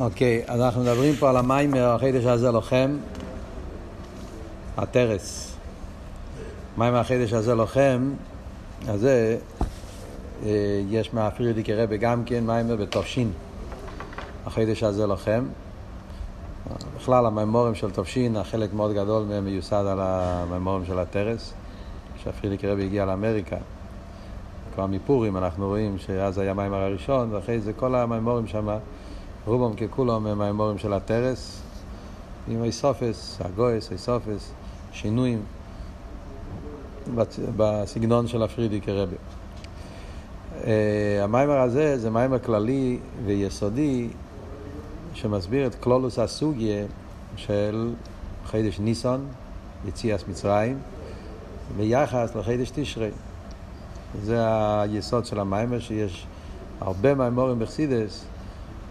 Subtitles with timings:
[0.00, 2.96] אוקיי, אז אנחנו מדברים פה על המים מהחידש הזה לוחם,
[4.76, 5.56] הטרס.
[6.78, 8.10] מים מהחידש הזה לוחם,
[8.88, 9.38] אז זה,
[10.46, 13.32] אה, יש מהפרידיקי רבי גם כן מים בתופשין.
[14.46, 15.44] החידש הזה לוחם.
[16.96, 21.52] בכלל המימורים של תופשין, החלק מאוד גדול מהם מיוסד על המימורים של הטרס.
[22.16, 23.56] כשהפרידיקי רבי הגיע לאמריקה,
[24.74, 28.68] כבר מפורים אנחנו רואים שאז היה מים הראשון, ואחרי זה כל המימורים שם
[29.46, 31.62] רובם ככולם הם האמורים של הטרס,
[32.48, 34.52] עם איסופס, הגויס, איסופס,
[34.92, 35.42] שינויים
[37.56, 39.16] בסגנון של הפרידיק רבי.
[40.64, 44.08] אה, המיימר הזה זה מיימר כללי ויסודי
[45.14, 46.84] שמסביר את קלולוס הסוגיה
[47.36, 47.94] של
[48.46, 49.26] חידש ניסון,
[49.88, 50.78] יציאס מצרים,
[51.76, 53.10] ביחס לחידש תשרי.
[54.22, 54.38] זה
[54.80, 56.26] היסוד של המיימר שיש
[56.80, 58.24] הרבה מיימורים בחסידס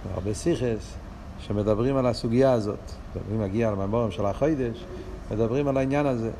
[0.08, 0.94] והרבה סיכס
[1.40, 2.92] שמדברים על הסוגיה הזאת.
[3.32, 4.86] אם מגיע לממורים של החיידש,
[5.32, 6.32] מדברים על העניין הזה.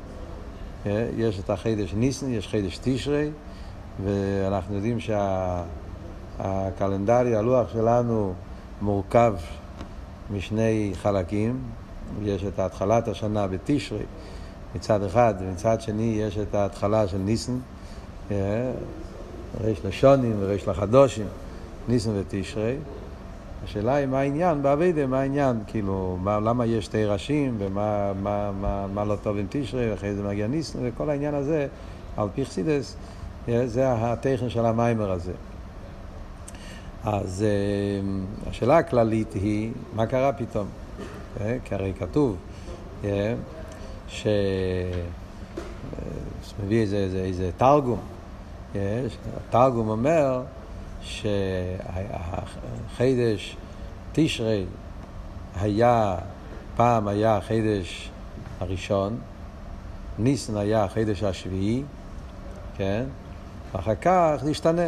[0.86, 3.30] אה, יש את החידש ניסן, יש חידש תשרי,
[4.04, 4.98] ואנחנו יודעים
[6.38, 7.38] שהקלנדרי, שה...
[7.38, 8.34] הלוח שלנו
[8.80, 9.34] מורכב
[10.30, 11.58] משני חלקים.
[12.22, 14.04] יש את התחלת השנה בתשרי
[14.74, 17.58] מצד אחד, ומצד שני יש את ההתחלה של ניסן,
[18.30, 18.72] אה,
[19.64, 21.26] ריש לשונים וריש לחדושים,
[21.88, 22.76] ניסן ותשרי.
[23.64, 28.50] השאלה היא מה העניין באביידה, מה העניין, כאילו, מה, למה יש שתי ראשים, ומה מה,
[28.60, 31.66] מה, מה לא טוב עם תשרי, ואחרי זה מגיע ניסן, וכל העניין הזה,
[32.16, 32.96] על פי חסידס,
[33.48, 35.32] אה, זה הטכן של המיימר הזה.
[37.04, 40.66] אז אה, השאלה הכללית היא, מה קרה פתאום?
[41.40, 42.36] אה, כי הרי כתוב
[44.08, 44.26] ש...
[46.64, 47.98] מביא איזה, איזה, איזה תרגום,
[49.36, 50.42] התרגום אומר
[52.92, 53.56] שהחידש
[54.12, 54.64] תשרי
[55.60, 56.16] היה,
[56.76, 58.10] פעם היה החידש
[58.60, 59.16] הראשון,
[60.18, 61.82] ניסן היה החידש השביעי,
[62.76, 63.04] כן?
[63.74, 64.86] ואחר כך זה השתנה.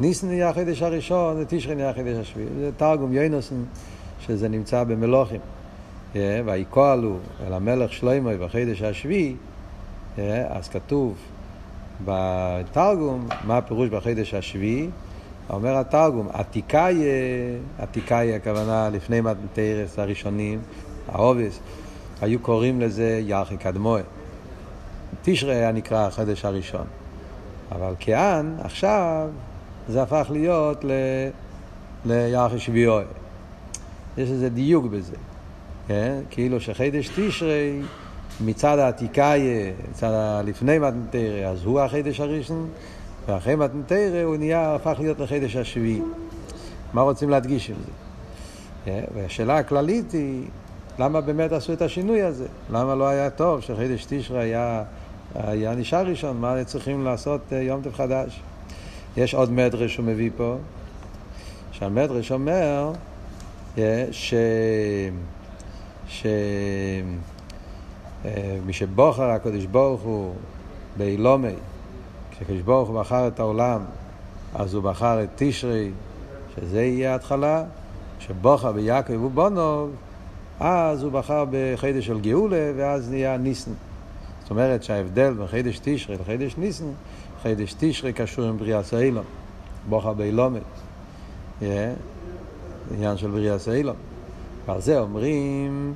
[0.00, 2.48] ניסן נהיה החידש הראשון ותשרי נהיה החידש השביעי.
[2.58, 3.62] זה תרגום יוינוסן,
[4.20, 5.40] שזה נמצא במלוכים.
[6.14, 9.36] ויקועלו אל המלך שלמה בחידש השביעי,
[10.48, 11.16] אז כתוב
[12.04, 14.88] בתרגום, מה הפירוש בחידש השביעי?
[15.50, 17.02] אומר התרגום, עתיקאי,
[17.78, 20.60] עתיקאי הכוונה לפני מתנתרס הראשונים,
[21.08, 21.60] העובס,
[22.20, 24.02] היו קוראים לזה ירחי קדמוי.
[25.22, 26.86] תשרי היה נקרא החדש הראשון.
[27.72, 29.28] אבל כהן, עכשיו,
[29.88, 30.90] זה הפך להיות ל...
[32.04, 33.04] לירחי שביעוי.
[34.18, 35.16] יש איזה דיוק בזה.
[35.88, 36.18] כן?
[36.30, 37.80] כאילו שחידש תשרי
[38.40, 42.68] מצד העתיקאי, מצד הלפני מתנתרא, אז הוא החידש הראשון,
[43.28, 46.02] ואחרי מתנתרא הוא נהיה, הפך להיות לחידש השביעי.
[46.92, 47.92] מה רוצים להדגיש עם זה?
[48.90, 50.42] אה, והשאלה הכללית היא,
[50.98, 52.46] למה באמת עשו את השינוי הזה?
[52.70, 54.82] למה לא היה טוב שחידש תשרי היה,
[55.34, 56.36] היה נשאר ראשון?
[56.36, 58.42] מה צריכים לעשות אה, יום טוב חדש?
[59.16, 60.56] יש עוד מדרש שהוא מביא פה,
[61.72, 62.92] שהמדרש אומר
[63.78, 64.34] אה, ש...
[66.08, 66.26] ש...
[68.66, 70.34] מי שבוחר הקדוש ברוך הוא
[70.96, 71.54] באילומי,
[72.30, 73.80] כשקדוש ברוך הוא בחר את העולם,
[74.54, 75.90] אז הוא בחר את תשרי,
[76.56, 77.64] שזה יהיה ההתחלה,
[78.18, 79.90] כשבוחר ביעקב ובונוב,
[80.60, 83.70] אז הוא בחר בחידש של גאולה, ואז נהיה ניסן.
[84.42, 86.84] זאת אומרת שההבדל בין חידש תשרי לחידש ניסן,
[87.42, 89.24] חידש תשרי קשור עם בריאה סאילום,
[89.88, 90.62] בוחר באילומת.
[92.94, 93.96] עניין של בריאה סאילום.
[94.66, 95.94] ועל זה אומרים,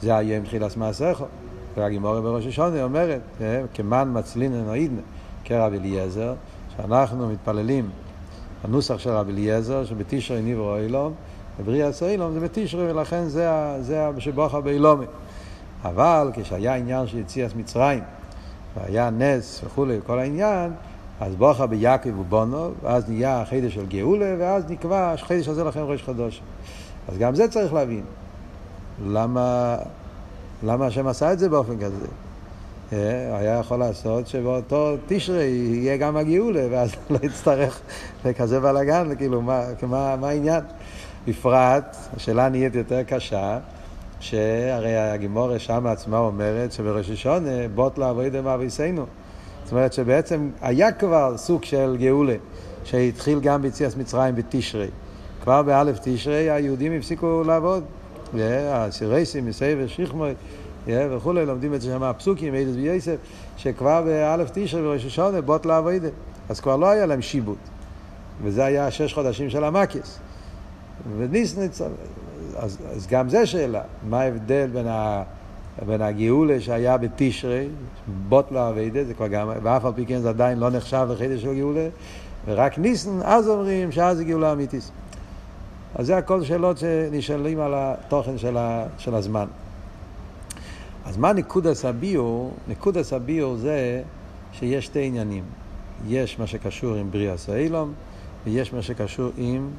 [0.00, 1.24] זה היום תחילת מעשיכו.
[1.76, 5.00] והגימורה בראש השונה אומרת, אה, כמן מצלינן או עידנה,
[5.44, 6.34] כרב אליעזר,
[6.76, 7.90] שאנחנו מתפללים,
[8.64, 11.12] הנוסח של רב אליעזר, שבתשרי ניברו אילום,
[11.60, 15.06] ובריאה אילום זה בתשרי, ולכן זה, שבוכה באילומי.
[15.84, 18.02] אבל כשהיה עניין של יציאת מצרים,
[18.76, 20.72] והיה נס וכולי, כל העניין,
[21.20, 26.02] אז בוכה ביעקב ובונו, ואז נהיה החידש של גאולה, ואז נקבע שהחידש הזה לכם ראש
[26.02, 26.40] חדוש.
[27.08, 28.04] אז גם זה צריך להבין.
[29.06, 29.76] למה
[30.62, 32.06] למה השם עשה את זה באופן כזה?
[32.92, 37.80] אה, היה יכול לעשות שבאותו תשרי יהיה גם הגאולה, ואז לא יצטרך
[38.24, 40.64] לכזה בלאגן, כאילו, מה, מה, מה העניין?
[41.26, 43.58] בפרט, השאלה נהיית יותר קשה,
[44.20, 49.06] שהרי הגימורה שם עצמה אומרת שבראש השונה בוט לעבוד עם אביסנו.
[49.64, 52.34] זאת אומרת שבעצם היה כבר סוג של גאולה,
[52.84, 54.88] שהתחיל גם ביציאת מצרים בתשרי.
[55.42, 57.84] כבר באלף תשרי היהודים הפסיקו לעבוד.
[58.40, 60.34] הסירייסים, מסייבר, שכמוי
[60.86, 63.16] וכולי, לומדים את זה שם הפסוקים, אידס וייסף,
[63.56, 66.08] שכבר באלף תשרי בראש השונה בוט לעבודה.
[66.48, 67.58] אז כבר לא היה להם שיבוט.
[68.42, 70.18] וזה היה שש חודשים של המקיס.
[71.18, 71.66] וניסן,
[72.56, 75.22] אז, אז גם זה שאלה, מה ההבדל בין, ה,
[75.86, 77.68] בין הגאולה שהיה בתשרי,
[78.28, 81.54] בוטלה אביידה, זה כבר גם, ואף על פי כן זה עדיין לא נחשב לחידש של
[81.54, 81.88] גאולה,
[82.46, 84.90] ורק ניסן, אז אומרים שאז זה גאולה אמיתית.
[85.94, 89.46] אז זה הכל שאלות שנשאלים על התוכן של, ה, של הזמן.
[91.04, 92.54] אז מה נקודס הביור?
[92.68, 94.02] נקודס הביור זה
[94.52, 95.44] שיש שתי עניינים.
[96.08, 97.92] יש מה שקשור עם בריאס האילום,
[98.44, 99.70] ויש מה שקשור עם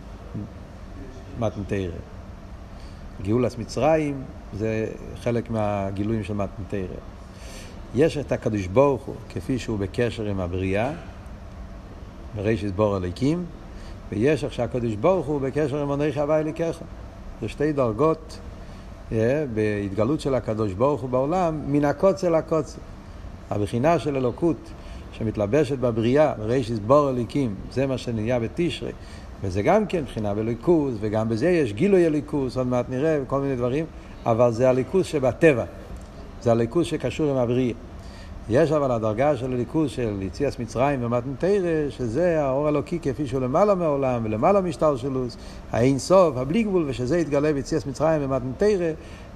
[1.39, 1.97] מתנתרא.
[3.21, 4.23] גאולס מצרים
[4.53, 4.87] זה
[5.21, 6.97] חלק מהגילויים של מתנתרא.
[7.95, 10.91] יש את הקדוש ברוך הוא כפי שהוא בקשר עם הבריאה,
[12.35, 13.45] בריש בור הליקים,
[14.11, 16.79] ויש איך שהקדוש ברוך הוא בקשר עם עונך הווי אליקיך.
[17.41, 18.39] זה שתי דרגות
[19.09, 22.79] yeah, אה, בהתגלות של הקדוש ברוך הוא בעולם, מן הקוצר לקוצר.
[23.49, 24.57] הבחינה של אלוקות
[25.11, 28.91] שמתלבשת בבריאה, בריש בור הליקים, זה מה שנהיה בתשרי.
[29.43, 33.55] וזה גם כן בחינה בליכוז, וגם בזה יש גילוי הליכוז, עוד מעט נראה, וכל מיני
[33.55, 33.85] דברים,
[34.25, 35.65] אבל זה הליכוז שבטבע.
[36.41, 37.73] זה הליכוז שקשור עם הבריאה.
[38.49, 43.75] יש אבל הדרגה של הליכוז של יציאס מצרים ומתנתרא, שזה האור אלוקי כפי שהוא למעלה
[43.75, 45.37] מהעולם ולמעלה משטר שלוס,
[45.71, 48.91] האין סוף, הבלי גבול, ושזה יתגלה ביציאס מצרים ומתנתרא,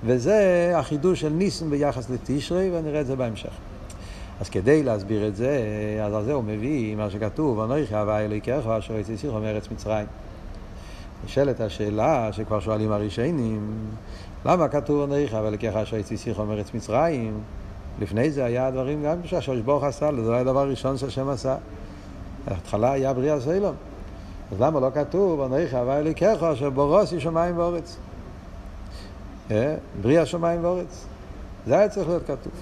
[0.06, 3.50] וזה החידוש של ניסן ביחס לתשרי, ונראה את זה בהמשך.
[4.40, 5.60] אז כדי להסביר את זה,
[6.06, 10.06] אז על זה הוא מביא מה שכתוב, אנוכי הווה אלוהיכך אשר יציסיכו מארץ מצרים.
[11.26, 13.72] נשאלת השאלה שכבר שואלים הראשונים,
[14.46, 17.34] למה כתוב אנוכי הווה אלוהיכך אשר יציסיכו מארץ מצרים?
[18.02, 21.56] לפני זה היה דברים גם שהשורש ברוך עשה, זה לא היה הדבר הראשון שהשם עשה.
[22.48, 23.76] בהתחלה היה בריאה סיילום.
[24.52, 27.98] אז למה לא כתוב, אנוכי הווה אלוהיכך אשר בורוסי שמיים ואורץ?
[29.52, 29.76] אה?
[30.02, 31.06] בריאה שמיים ואורץ.
[31.68, 32.54] זה היה צריך להיות כתוב.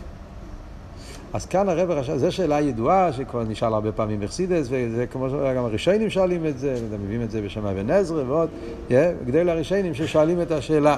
[1.33, 5.65] אז כאן הרב רש"ב, זו שאלה ידועה שכבר נשאל הרבה פעמים בחסידס, וזה כמו שגם
[5.65, 8.49] הראשונים שואלים את זה, ומביאים את זה בשם אבן עזרא ועוד,
[8.89, 8.93] yeah,
[9.25, 10.97] גדול הראשונים ששואלים את השאלה.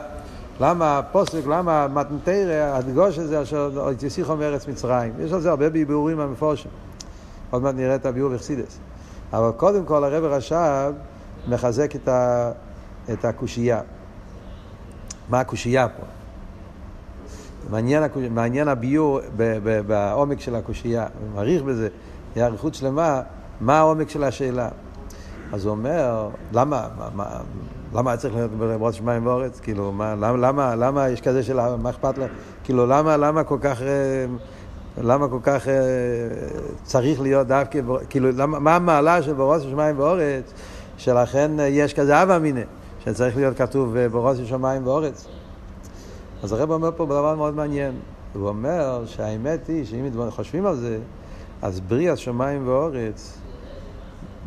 [0.60, 5.14] למה הפוסק, למה מתנתרא, הדגוש הזה אשר יסיחו מארץ מצרים.
[5.20, 6.72] יש על זה הרבה ביבורים המפורשים.
[7.50, 8.80] עוד מעט נראה את הביאור בחסידס.
[9.34, 10.92] אבל קודם כל הרב רש"ב
[11.48, 12.52] מחזק את, ה,
[13.14, 13.82] את הקושייה.
[15.30, 16.04] מה הקושייה פה?
[17.70, 19.20] מעניין, מעניין הביור
[19.88, 21.88] בעומק של הקושייה, הוא מעריך בזה,
[22.38, 23.22] אריכות שלמה,
[23.62, 24.70] מה העומק של השאלה.
[25.54, 27.26] אז הוא אומר, למה, מה,
[27.94, 29.60] למה צריך להיות בראש שמיים ואורץ?
[29.60, 32.26] כאילו, מה, למה, למה, למה יש כזה של מה אכפת לה?
[32.64, 34.26] כאילו, למה, למה כל כך, אה,
[34.98, 35.74] למה כל כך אה,
[36.84, 37.80] צריך להיות דווקא,
[38.10, 40.54] כאילו, למה, מה המעלה של בראש שמיים ואורץ,
[40.98, 42.66] שלכן יש כזה אבא מיניה,
[43.06, 45.28] שצריך להיות כתוב אה, בראש שמיים ואורץ?
[46.44, 47.94] אז הרב אומר פה דבר מאוד מעניין.
[48.34, 51.00] הוא אומר שהאמת היא שאם חושבים על זה,
[51.62, 53.38] אז בריאת שמיים ואורץ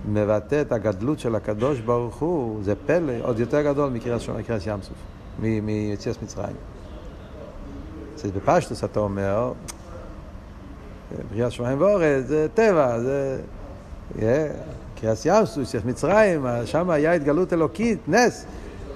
[0.09, 4.95] מבטא את הגדלות של הקדוש ברוך הוא, זה פלא עוד יותר גדול מקריאת ים סוף,
[5.39, 6.57] מיציאס מצרים.
[8.15, 9.53] אז בפשטוס אתה אומר,
[11.31, 13.41] בריאת שמיים ואורץ זה טבע, זה...
[15.01, 18.45] קריאת ים סוף, יציאס מצרים, שם היה התגלות אלוקית, נס.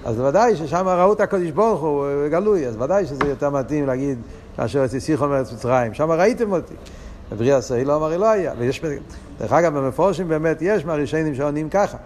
[0.05, 4.17] אז ודאי ששם ראו את הקדוש ברוך הוא גלוי, אז ודאי שזה יותר מתאים להגיד
[4.55, 6.73] כאשר אצלי סיכון מארץ מצרים, שם ראיתם אותי.
[7.31, 8.81] בבריאה סהילו אמר לא היה, ויש,
[9.39, 11.97] דרך אגב במפורשים באמת יש מהראשונים שעונים ככה.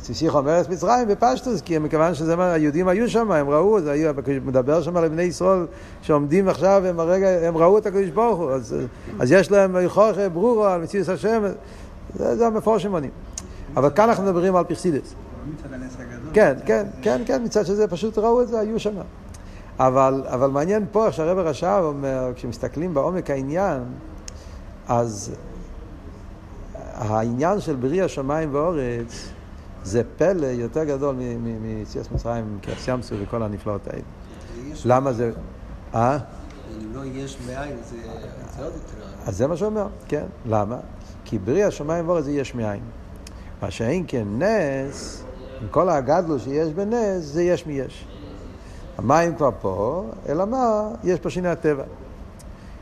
[0.00, 4.12] סיכון מארץ מצרים בפשטוס, כי מכיוון שזה מה, היהודים היו שם, הם ראו, זה היה,
[4.44, 5.66] מדבר שם על בני ישראל
[6.02, 8.76] שעומדים עכשיו, הם הרגע, הם ראו את הקדוש ברוך הוא, אז,
[9.18, 11.42] אז יש להם הוכחה ברורו על מציאות השם,
[12.14, 13.10] זה, זה המפורשים עונים.
[13.76, 15.14] אבל כאן אנחנו מדברים על פרסידס.
[16.32, 18.94] כן, כן, כן, כן, מצד שזה פשוט ראו את זה, היו שם.
[19.86, 23.82] אבל, אבל מעניין פה, איך שהרבר רש"ב אומר, כשמסתכלים בעומק העניין,
[24.88, 25.34] אז
[26.94, 29.28] העניין של ברי השמיים ואורץ
[29.84, 31.16] זה פלא יותר גדול
[31.60, 34.02] מיציאס מצרים, קרס ימסו וכל הנפלאות האלה.
[34.84, 35.32] למה זה...
[35.94, 36.18] אה?
[36.80, 37.96] אם לא יש מאין, זה
[38.64, 39.06] עוד יותר...
[39.26, 40.26] אז זה מה שהוא אומר, כן.
[40.46, 40.76] למה?
[41.24, 42.82] כי ברי השמיים ואורץ זה יש מאין.
[43.62, 45.24] מה שאין כן נס,
[45.60, 48.06] עם כל הגדלו שיש בנס, זה יש מי יש.
[48.98, 50.88] המים כבר פה, אלא מה?
[51.04, 51.82] יש פה שינוי הטבע.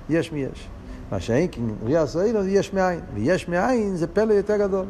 [0.09, 0.69] יש מי יש.
[1.13, 1.49] מה שאין
[1.85, 3.01] ריאה סוהינו זה יש מאין.
[3.15, 4.85] ויש מאין זה פלא יותר גדול.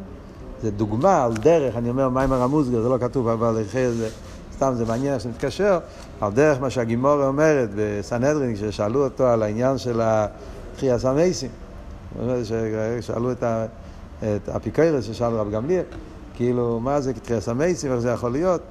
[0.61, 4.09] זה דוגמה על דרך, אני אומר מים הרמוזגר, זה לא כתוב, אבל אחרי זה,
[4.53, 5.79] סתם זה מעניין איך שמתקשר,
[6.21, 11.49] על דרך מה שהגימורה אומרת בסנהדרין, כששאלו אותו על העניין של התחייה סמייסים.
[13.01, 13.43] שאלו את,
[14.19, 15.83] את אפיקרס ששאלו רב גמליאל.
[16.35, 18.61] כאילו, מה זה כתחייה סמייסים, איך זה יכול להיות?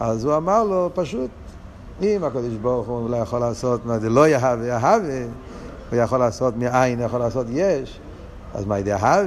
[0.00, 1.30] אז הוא אמר לו, פשוט,
[2.02, 5.22] אם הקדוש ברוך הוא לא יכול לעשות, מה זה לא יהווה, יהווה,
[5.90, 8.00] הוא יכול לעשות מאין, יכול לעשות יש,
[8.54, 9.22] אז מה יהווה,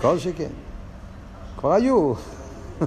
[0.00, 0.48] כל שכן.
[1.58, 2.12] כבר היו.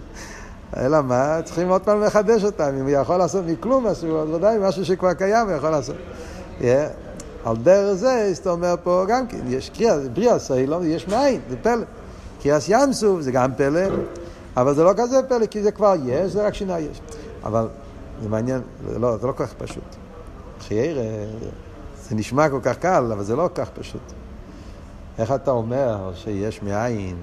[0.78, 1.40] אלא מה?
[1.44, 2.70] צריכים עוד פעם לחדש אותם.
[2.80, 5.96] אם הוא יכול לעשות מכלום משהו, אז ודאי משהו שכבר קיים הוא יכול לעשות.
[6.60, 6.64] Yeah.
[7.46, 11.56] על דרך זה, זאת אומרת פה גם כן, יש קריאה, בריאה סיילום, יש מאין, זה
[11.62, 11.84] פלא.
[12.42, 13.82] קריאס ים סוף זה גם פלא,
[14.58, 17.02] אבל זה לא כזה פלא, כי זה כבר יש, זה רק שינה יש.
[17.44, 17.68] אבל
[18.22, 18.62] זה מעניין,
[19.00, 19.96] לא, זה לא כל כך פשוט.
[20.60, 20.98] חייר,
[22.02, 24.02] זה נשמע כל כך קל, אבל זה לא כל כך פשוט.
[25.18, 27.18] איך אתה אומר שיש מאין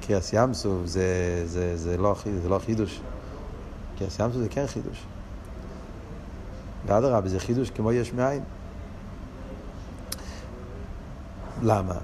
[0.00, 3.00] קריאס ים סוף, זה, זה, זה, לא, זה לא חידוש.
[3.98, 5.04] קריאס ים סוף זה כן חידוש.
[6.86, 8.42] ואדרבה, זה חידוש כמו יש מאין.
[11.62, 11.94] למה?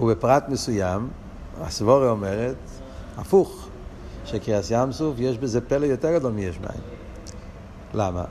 [0.00, 1.08] ובפרט מסוים,
[1.60, 2.56] הסבורה אומרת,
[3.16, 3.63] הפוך,
[4.24, 6.80] שקריאס ים סוף יש בזה פלא יותר גדול מיש מים.
[7.94, 8.24] למה?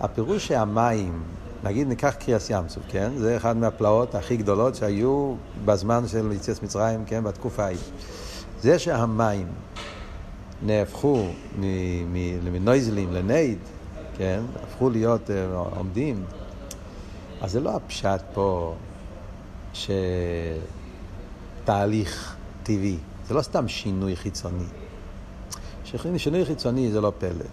[0.00, 1.22] הפירוש שהמים,
[1.64, 3.10] נגיד ניקח קריאס ים סוף, כן?
[3.16, 7.24] זה אחד מהפלאות הכי גדולות שהיו בזמן של יציאת מצרים, כן?
[7.24, 7.78] בתקופה ההיא.
[8.60, 9.46] זה שהמים
[10.62, 11.26] נהפכו
[12.44, 13.58] מנויזלים לנייד,
[14.16, 14.40] כן?
[14.62, 16.24] הפכו להיות אה, עומדים,
[17.40, 18.74] אז זה לא הפשט פה
[21.64, 22.96] שתהליך טבעי,
[23.28, 24.64] זה לא סתם שינוי חיצוני.
[26.16, 27.44] שינוי חיצוני זה לא פלא.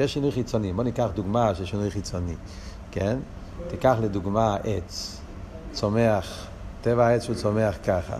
[0.00, 0.72] יש שינוי חיצוני.
[0.72, 2.34] בוא ניקח דוגמה של שינוי חיצוני,
[2.90, 3.18] כן?
[3.68, 5.20] תיקח לדוגמה עץ,
[5.72, 6.46] צומח,
[6.82, 8.16] טבע העץ שהוא צומח ככה.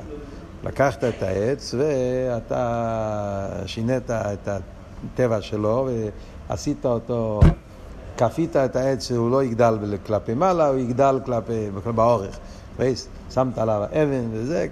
[0.64, 5.88] לקחת את העץ ואתה שינית את הטבע שלו
[6.48, 7.40] ועשית אותו
[8.16, 12.38] כפית את העץ שהוא לא יגדל כלפי מעלה, הוא יגדל כלפי, באורך.
[13.34, 14.66] שמת עליו אבן וזה,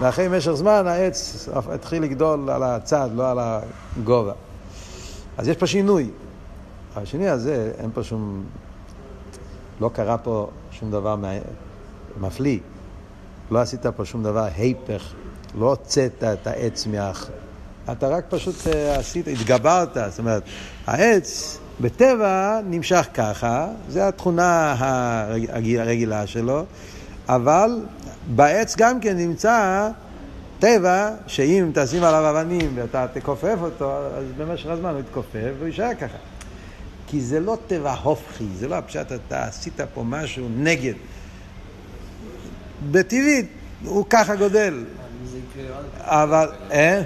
[0.00, 4.32] ואחרי משך זמן העץ התחיל לגדול על הצד, לא על הגובה.
[5.38, 6.10] אז יש פה שינוי.
[6.96, 8.44] השינוי הזה, אין פה שום...
[9.80, 11.16] לא קרה פה שום דבר
[12.20, 12.58] מפליא.
[13.50, 15.12] לא עשית פה שום דבר היפך.
[15.58, 17.30] לא הוצאת את העץ מהח...
[17.92, 19.96] אתה רק פשוט אה, עשית, התגברת.
[20.10, 20.42] זאת אומרת,
[20.86, 24.74] העץ בטבע נמשך ככה, זו התכונה
[25.78, 26.64] הרגילה שלו,
[27.28, 27.70] אבל
[28.34, 29.88] בעץ גם כן נמצא
[30.58, 35.94] טבע שאם תשים עליו אבנים ואתה תכופף אותו, אז במשך הזמן הוא יתכופף והוא יישאר
[36.00, 36.18] ככה.
[37.06, 40.94] כי זה לא טבע הופכי, זה לא הפשט, אתה עשית פה משהו נגד.
[42.90, 43.46] בטבעית
[43.84, 44.84] הוא ככה גודל.
[45.98, 47.02] אבל, אה?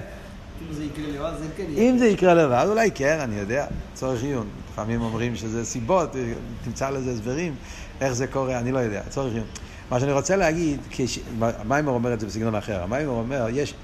[1.78, 4.46] אם זה יקרה לבד, אולי כן, אני יודע, צורך עיון.
[4.72, 6.16] לפעמים אומרים שזה סיבות,
[6.64, 7.54] תמצא לזה הסברים,
[8.00, 9.46] איך זה קורה, אני לא יודע, צורך עיון.
[9.90, 11.18] מה שאני רוצה להגיד, כש...
[11.40, 13.74] המיימר אומר את זה בסגנון אחר, המיימר אומר, יש,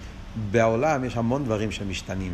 [0.51, 2.33] בעולם יש המון דברים שמשתנים,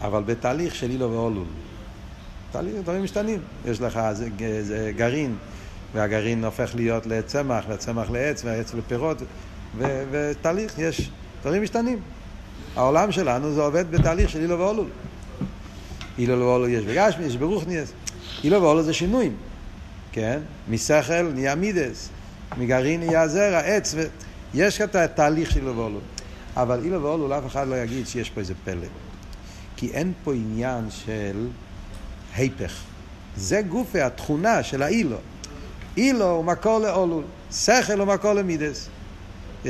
[0.00, 1.46] אבל בתהליך של אילו ואולול.
[2.52, 3.40] תהליך, דברים משתנים.
[3.66, 4.28] יש לך זה,
[4.62, 5.36] זה גרעין,
[5.94, 9.22] והגרעין הופך להיות לצמח, והצמח לעץ, והעץ לפירות,
[9.78, 11.10] ו, ותהליך, יש
[11.40, 11.98] דברים משתנים.
[12.76, 14.86] העולם שלנו זה עובד בתהליך של אילו ואולול.
[16.18, 17.92] אילו ואולול יש בגשמי, יש ברוכניאס.
[18.44, 19.36] אילו ואולול זה שינויים,
[20.12, 20.40] כן?
[20.68, 22.08] משכל נהיה מידס,
[22.58, 24.02] מגרעין נהיה זרע, עץ, ו...
[24.54, 26.00] יש את התהליך של אילו.
[26.56, 28.86] אבל אילו ואולול אף אחד לא יגיד שיש פה איזה פלא.
[29.76, 31.46] כי אין פה עניין של
[32.34, 32.72] היפך.
[33.36, 35.16] זה גופה, התכונה של האילו.
[35.96, 38.88] אילו הוא מקור לאולול, שכל הוא מקור למידס.
[39.64, 39.68] Yeah?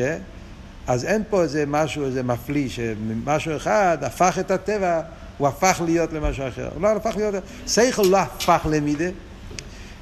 [0.87, 5.01] אז אין פה איזה משהו, איזה מפליא, שמשהו אחד הפך את הטבע,
[5.39, 6.69] הוא הפך להיות למשהו אחר.
[6.75, 7.35] הוא לא הפך להיות...
[7.67, 9.09] שכל לא הפך למידה.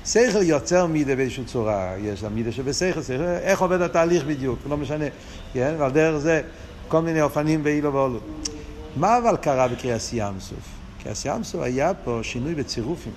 [0.05, 1.95] שכל יוצר מידה באיזושהי צורה.
[1.99, 5.05] יש לה מידה שבשכל, שכל, איך עובד התהליך בדיוק, לא משנה.
[5.53, 5.75] כן?
[5.79, 6.43] ועל דרך זה
[6.89, 8.19] כל מיני אופנים באילו ואולו.
[8.97, 10.79] מה אבל קרה בקריאס ים סוף?
[11.03, 13.13] קריאס ים סוף היה פה שינוי בצירופים.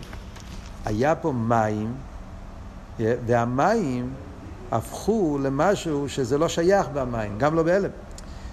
[0.86, 1.94] היה פה מים,
[3.00, 4.14] והמים
[4.72, 7.90] הפכו למשהו שזה לא שייך במים, גם לא בהלם.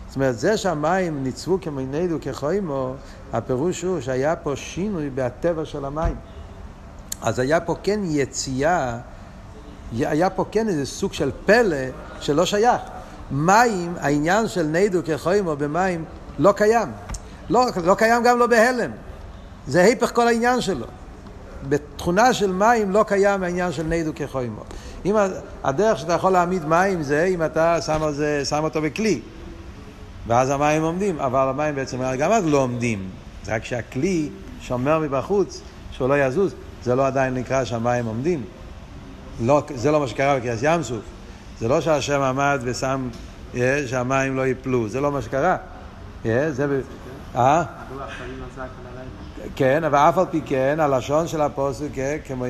[0.08, 2.94] זאת אומרת, זה שהמים ניצבו כמינידו כחוימו,
[3.32, 6.14] הפירוש הוא שהיה פה שינוי בטבע של המים.
[7.22, 8.98] אז היה פה כן יציאה,
[9.98, 11.76] היה פה כן איזה סוג של פלא
[12.20, 12.80] שלא שייך.
[13.30, 16.04] מים, העניין של נידו כחוימו במים
[16.38, 16.88] לא קיים.
[17.50, 18.90] לא, לא קיים גם לא בהלם.
[19.66, 20.87] זה היפך כל העניין שלו.
[21.68, 24.62] בתכונה של מים לא קיים העניין של נידו כחוימו.
[25.04, 25.16] אם
[25.64, 29.20] הדרך שאתה יכול להעמיד מים זה אם אתה שם, זה, שם אותו בכלי.
[30.26, 33.08] ואז המים עומדים, אבל המים בעצם גם אז לא עומדים.
[33.44, 34.28] זה רק שהכלי
[34.60, 35.60] שומר מבחוץ,
[35.90, 38.42] שהוא לא יזוז, זה לא עדיין נקרא שהמים עומדים.
[39.40, 41.00] לא, זה לא מה שקרה בקריאס ים סוף.
[41.61, 43.08] זה לא שהשם עמד ושם
[43.54, 45.56] yeah, שהמים לא ייפלו, זה לא מה שקרה.
[46.25, 46.80] Yeah, זה ב...
[47.35, 47.62] אה?
[49.56, 52.44] כן, אבל אף על פי כן, הלשון של הפוסק, כן, כמו,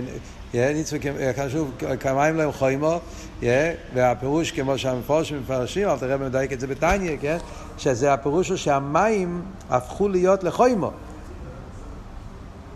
[0.54, 0.96] ניצחו
[1.36, 3.00] כחשוב כמים להם חוימו,
[3.94, 7.36] והפירוש כמו שהמפורשים מפרשים, אל תראה מדייק את זה בתניא, כן?
[7.78, 10.90] שזה הפירוש הוא שהמים הפכו להיות לחוימו.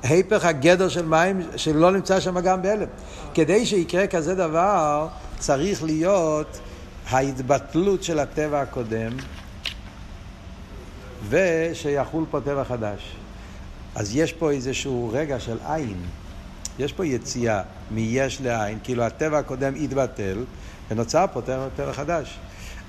[0.02, 2.86] היפך הגדר של מים שלא נמצא שם גם בהלם.
[3.34, 6.60] כדי שיקרה כזה דבר, צריך להיות
[7.08, 9.12] ההתבטלות של הטבע הקודם,
[11.28, 13.16] ושיחול פה טבע חדש.
[13.94, 15.96] אז יש פה איזשהו רגע של עין.
[16.78, 20.44] יש פה יציאה מיש לעין, כאילו הטבע הקודם התבטל,
[20.90, 22.38] ונוצר פה טבע, טבע חדש.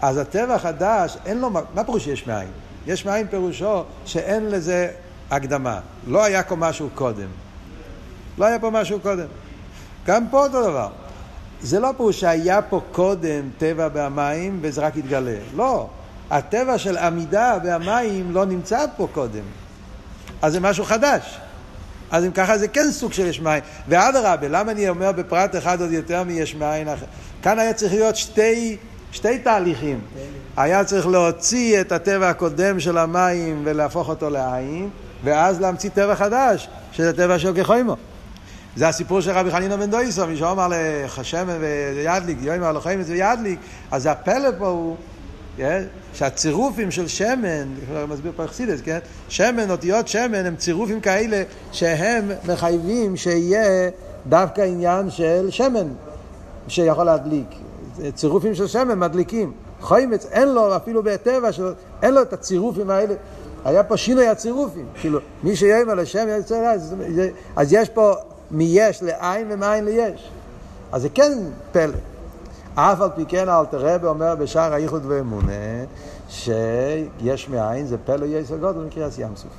[0.01, 2.47] אז הטבע החדש, אין לו, מה פירוש יש מאין?
[2.87, 4.91] יש מאין פירושו שאין לזה
[5.35, 5.79] הקדמה.
[6.07, 7.27] לא היה פה משהו קודם.
[8.37, 9.25] לא היה פה משהו קודם.
[10.05, 10.89] גם פה אותו דבר.
[11.61, 15.37] זה לא פירוש שהיה פה קודם טבע במים וזה רק התגלה.
[15.55, 15.89] לא.
[16.31, 19.43] הטבע של עמידה והמים לא נמצא פה קודם.
[20.41, 21.39] אז זה משהו חדש.
[22.11, 23.63] אז אם ככה זה כן סוג של יש מים.
[23.87, 26.87] ואדרבה, למה אני אומר בפרט אחד עוד יותר מיש מים?
[27.41, 28.77] כאן היה צריך להיות שתי,
[29.11, 29.99] שתי תהליכים.
[30.57, 34.89] היה צריך להוציא את הטבע הקודם של המים ולהפוך אותו לעין,
[35.23, 37.95] ואז להמציא טבע חדש, שזה טבע של כחוימו.
[38.75, 41.57] זה הסיפור של רבי חנינא בן דויסו, מי שאומר לחשמן
[41.95, 43.59] וידליק, יאמר זה וידליק,
[43.91, 44.95] אז הפלא פה הוא
[45.57, 45.83] כן?
[46.13, 48.99] שהצירופים של שמן, אני מסביר פה אכסידס, כן?
[49.29, 53.89] שמן, אותיות שמן, הם צירופים כאלה שהם מחייבים שיהיה
[54.29, 55.87] דווקא עניין של שמן
[56.67, 57.47] שיכול להדליק.
[58.13, 59.51] צירופים של שמן מדליקים.
[59.81, 61.49] חוימץ, אין לו אפילו בטבע,
[62.01, 63.13] אין לו את הצירופים האלה.
[63.65, 64.85] היה פה שינוי הצירופים.
[64.95, 66.27] כאילו, מי שיאמר לשם,
[67.55, 68.13] אז יש פה
[68.51, 70.31] מיש לעין ומעין ליש.
[70.91, 71.31] אז זה כן
[71.71, 71.97] פלא.
[72.75, 75.83] אף על פי כן אלתר רבי אומר בשער האיחוד ואמונה
[76.29, 79.51] שיש מאין זה פלא יסר גודל מקריאס ים סוף.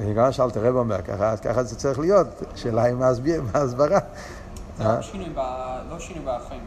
[0.00, 3.08] בגלל שאלתר רבי אומר ככה, אז ככה זה צריך להיות, שאלה היא מה
[3.54, 3.98] הסברה.
[4.80, 5.02] לא
[5.98, 6.60] שינוי בחיים.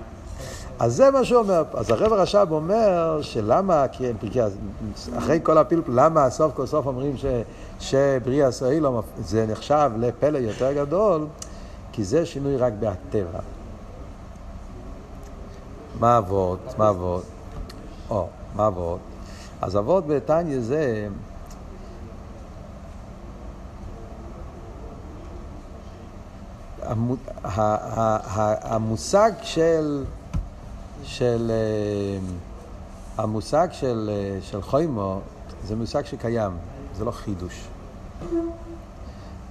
[0.80, 1.64] אז זה מה שהוא אומר.
[1.74, 3.86] אז הרב הרש"ב אומר שלמה,
[5.18, 7.16] אחרי כל הפלפל, למה סוף כל סוף אומרים
[7.80, 11.26] שבריאה סוהילום זה נחשב לפלא יותר גדול?
[11.92, 13.40] כי זה שינוי רק בהטבע.
[16.00, 16.60] מה אבות?
[16.78, 17.24] מה אבות?
[18.10, 19.00] או, מה אבות?
[19.62, 21.08] אז אבות בתניא זה...
[28.64, 30.04] המושג של,
[31.04, 32.20] של, אה,
[33.18, 35.20] המושג של, אה, של חוימו
[35.64, 36.52] זה מושג שקיים,
[36.96, 37.68] זה לא חידוש.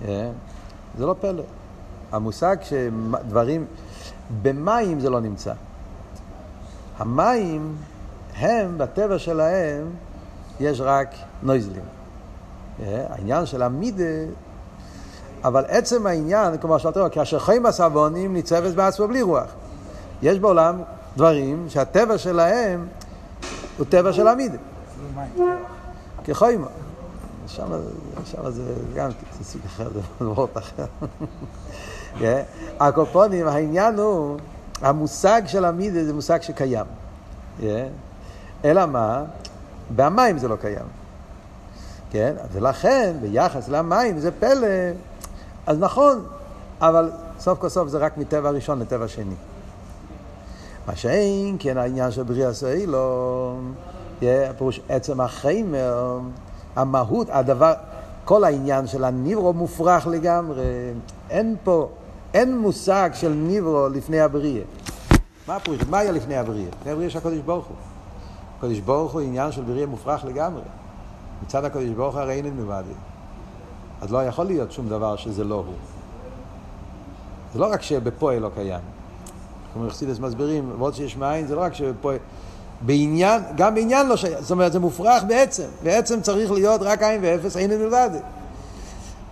[0.05, 0.31] אה?
[0.99, 1.43] זה לא פלא.
[2.13, 3.67] המושג שדברים,
[4.43, 5.53] במים זה לא נמצא.
[6.99, 7.77] המים
[8.37, 9.91] הם, בטבע שלהם,
[10.61, 11.85] יש רק נויזלים.
[12.87, 14.05] העניין של המידה,
[15.45, 19.51] אבל עצם העניין, כמו שאתה אומר, כאשר חיים הסבונים ניצבת בעצמו בלי רוח.
[20.23, 20.83] יש בעולם
[21.17, 22.87] דברים שהטבע שלהם
[23.79, 24.59] הוא טבע של המידה.
[26.25, 26.67] כחוימה.
[27.47, 29.11] שם זה גם
[29.43, 30.85] סוג אחר, זה דבר אחר.
[32.81, 34.39] הקופונים, העניין הוא,
[34.83, 36.87] המושג של המידה זה מושג שקיים.
[38.65, 39.25] אלא מה?
[39.97, 40.87] במים זה לא קיים.
[42.11, 42.35] כן?
[42.53, 44.67] ולכן, ביחס למים זה פלא,
[45.67, 46.25] אז נכון,
[46.81, 49.35] אבל סוף כל סוף זה רק מטבע ראשון לטבע שני.
[50.87, 53.57] מה שאין, כן העניין של בריאה סוהילו,
[54.59, 56.19] פירוש עצם החיימר,
[56.77, 57.73] המהות, הדבר,
[58.25, 60.63] כל העניין של הניברו מופרך לגמרי,
[61.31, 61.89] אין פה
[62.35, 64.63] אין מושג של ניברו לפני הבריאה.
[65.49, 65.81] מה הפירוש?
[65.91, 66.69] מה היה לפני הבריאה?
[66.81, 67.77] לפני הבריאה של הקודש ברוך הוא.
[68.59, 70.63] הקודש ברוך הוא עניין של בריאה מופרך לגמרי.
[71.43, 72.83] מצד הקודש ברוך הוא הרי אין מלבד.
[74.01, 75.75] אז לא יכול להיות שום דבר שזה לא הוא.
[77.53, 78.81] זה לא רק שבפועל לא קיים.
[79.75, 82.17] כמו חסידס מסבירים, ועוד שיש מאין, זה לא רק שבפועל...
[82.87, 87.21] בעניין, גם בעניין לא שייך, זאת אומרת זה מופרך בעצם, בעצם צריך להיות רק עין
[87.23, 88.11] ואפס, אין מלבד.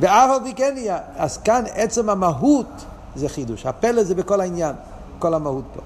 [0.01, 3.67] ואף על פי כן נהיה, אז כאן עצם המהות זה חידוש.
[3.67, 4.75] הפלא זה בכל העניין,
[5.19, 5.81] כל המהות פה.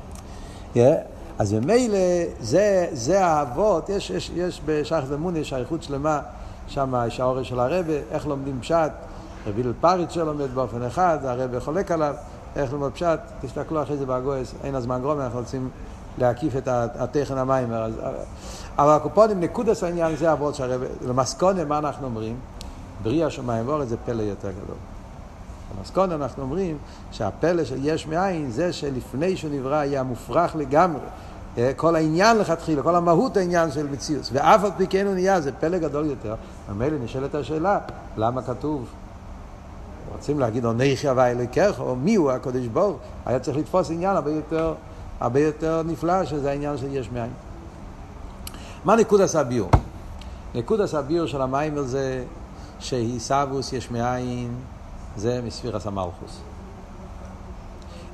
[0.75, 0.79] Yeah.
[1.39, 1.99] אז ממילא
[2.41, 6.21] זה, זה האבות, יש, יש, יש בשייך ומון, יש אריכות שלמה,
[6.69, 8.91] שם יש האורש של הרבה, איך לומדים פשט,
[9.47, 12.15] רבי פריץ שלומד באופן אחד, הרבה חולק עליו,
[12.57, 15.69] איך ללמוד פשט, תסתכלו אחרי זה באגויס, אין הזמן גרום, אנחנו רוצים
[16.19, 17.73] להקיף את התכן המים.
[18.79, 22.37] אבל הקופונים, נקודס העניין זה אבות שהרבה, למסקונה, מה אנחנו אומרים?
[23.03, 24.77] בריאה שמיים ואורץ זה פלא יותר גדול.
[25.79, 26.79] במסכון אנחנו אומרים
[27.13, 31.01] שהפלא של יש מאין זה שלפני שהוא נברא היה מופרך לגמרי.
[31.59, 34.29] אה, כל העניין לכתחילה, כל המהות העניין של מציאות.
[34.33, 36.35] ואף על פי כן הוא נהיה, זה פלא גדול יותר.
[36.69, 37.79] ממילא נשאלת השאלה,
[38.17, 38.87] למה כתוב
[40.17, 42.97] רוצים להגיד עונכי הווה אלוהיכך, או מי הוא הקדוש ברוך,
[43.27, 44.75] היה צריך לתפוס עניין הרבה יותר,
[45.21, 47.31] הרבה יותר נפלא, שזה העניין של יש מאין.
[48.85, 49.71] מה נקודס הביור?
[50.55, 52.25] נקודס הביור של המים זה
[52.79, 54.55] שעיסאוווס יש מאין
[55.17, 56.41] זה מספירס המלכוס.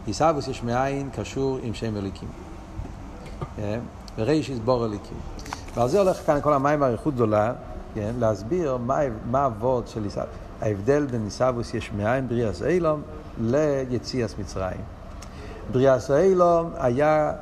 [0.06, 2.28] עיסאוווס יש מאין קשור עם שם אליקים.
[3.56, 3.80] כן?
[4.18, 5.16] וריש יסבור אליקים.
[5.74, 7.52] ועל זה הולך כאן כל המים באריכות גדולה,
[7.94, 8.12] כן?
[8.18, 8.76] להסביר
[9.30, 10.30] מה, הוורד של עיסאוווס.
[10.60, 13.02] ההבדל בין עיסאוווס יש מאין בריאס אילום
[13.40, 14.80] ליציאס מצרים.
[15.72, 17.32] בריאס אילום היה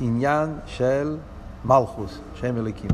[0.00, 1.16] עניין של
[1.64, 2.90] מלכוס, שם אליקים.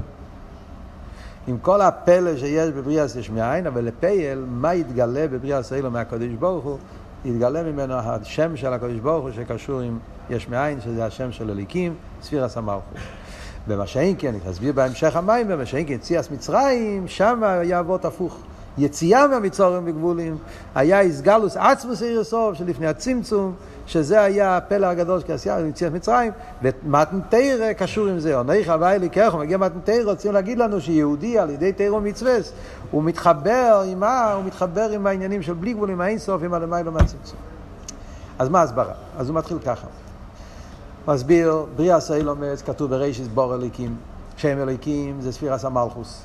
[1.46, 6.64] עם כל הפלא שיש בבריאס יש מאין, אבל לפייל, מה יתגלה בבריאס אילום מהקדוש ברוך
[6.64, 6.78] הוא?
[7.24, 9.98] יתגלה ממנו השם של הקדוש ברוך הוא שקשור עם
[10.30, 12.94] יש מאין, שזה השם של אליקים, ספירס המלכות.
[13.66, 18.36] במה שאין כן, נסביר בהמשך המים, במה שאין כן, ציאס מצרים, שם היה אבות הפוך.
[18.78, 20.36] יציאה מהמצורים בגבולים,
[20.74, 23.54] היה איסגלוס עצמוס עיר סוף שלפני הצמצום,
[23.86, 29.34] שזה היה הפלא הגדול של כעשייה יציאת מצרים, ומתנתרא קשור עם זה, עונך הווי לקרח,
[29.34, 32.36] מגיע מתנתרא, רוצים להגיד לנו שיהודי על ידי תירו מצווה,
[32.90, 34.32] הוא מתחבר עם מה?
[34.32, 37.38] הוא מתחבר עם העניינים של בלי גבול, עם האינסוף, עם הלמיילו מהצמצום.
[38.38, 38.92] אז מה ההסברה?
[39.18, 39.86] אז הוא מתחיל ככה.
[41.08, 43.96] מסביר, בריאה סיילומס, כתוב ברישיס בור אליקים,
[44.36, 46.22] שם אליקים זה ספירס המלכוס.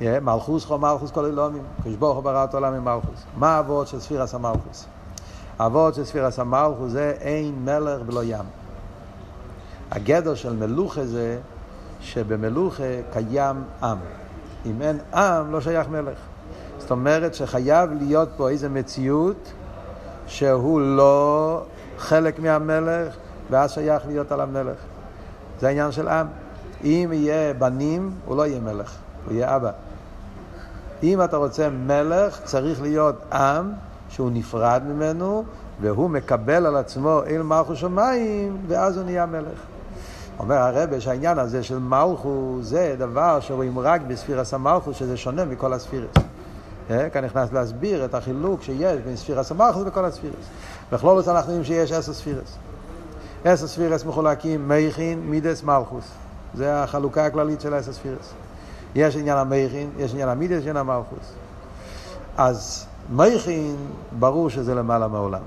[0.00, 3.24] מלכוס חו מלכוס כל אילומים, כשבור חו בראת עולם עם מלכוס.
[3.36, 4.86] מה האבות של ספירס המלכוס?
[5.58, 8.44] האבות של ספירס המלכוס זה אין מלך ולא ים.
[9.90, 11.38] הגדר של מלוכה זה
[12.00, 13.98] שבמלוכה קיים עם.
[14.66, 16.18] אם אין עם, לא שייך מלך.
[16.78, 19.52] זאת אומרת שחייב להיות פה איזו מציאות
[20.26, 21.62] שהוא לא
[21.98, 23.16] חלק מהמלך,
[23.50, 24.78] ואז שייך להיות על המלך.
[25.60, 26.26] זה העניין של עם.
[26.84, 29.70] אם יהיה בנים, הוא לא יהיה מלך, הוא יהיה אבא.
[31.02, 33.72] אם אתה רוצה מלך, צריך להיות עם
[34.08, 35.44] שהוא נפרד ממנו,
[35.80, 39.58] והוא מקבל על עצמו אל מלכו שמיים, ואז הוא נהיה מלך.
[40.38, 45.72] אומר הרבה שהעניין הזה של מלכו זה דבר שרואים רק בספירס המלכו, שזה שונה מכל
[45.72, 46.10] הספירס.
[46.90, 50.34] אה, כאן נכנס להסביר את החילוק שיש בין ספירס המלכו וכל הספירס.
[50.92, 52.58] בכלולוס אנחנו יודעים שיש עשר ספירס.
[53.44, 56.04] עשר ספירס מחולקים מייכין, מידס, מלכוס.
[56.54, 58.32] זה החלוקה הכללית של עשר ספירס.
[58.94, 61.32] יש עניין המייכין, יש עניין המידס, יש עניין המלכוס.
[62.36, 63.76] אז מייכין,
[64.18, 65.42] ברור שזה למעלה מעולם.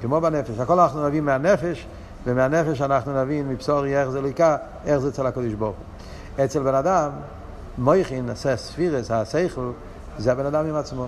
[0.00, 0.58] כמו בנפש.
[0.58, 1.86] הכל אנחנו נבין מהנפש,
[2.24, 6.44] ומהנפש אנחנו נבין מבשורי איך זה ליקה, איך זה אצל הקדוש ברוך הוא.
[6.44, 7.10] אצל בן אדם,
[7.78, 9.70] מויכין, ספירס, השכל,
[10.18, 11.06] זה הבן אדם עם עצמו.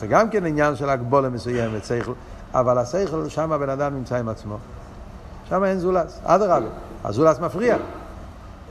[0.00, 2.12] זה גם כן עניין של הגבולה מסוימת, שכל,
[2.54, 4.56] אבל השכל, שם הבן אדם נמצא עם עצמו.
[5.48, 6.66] שם אין זולס, אדרבה,
[7.04, 7.76] הזולס מפריע.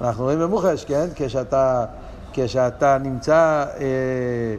[0.02, 1.06] אנחנו רואים במוחש, כן?
[1.16, 1.86] כשאתה,
[2.34, 4.56] כשאתה נמצא, אה,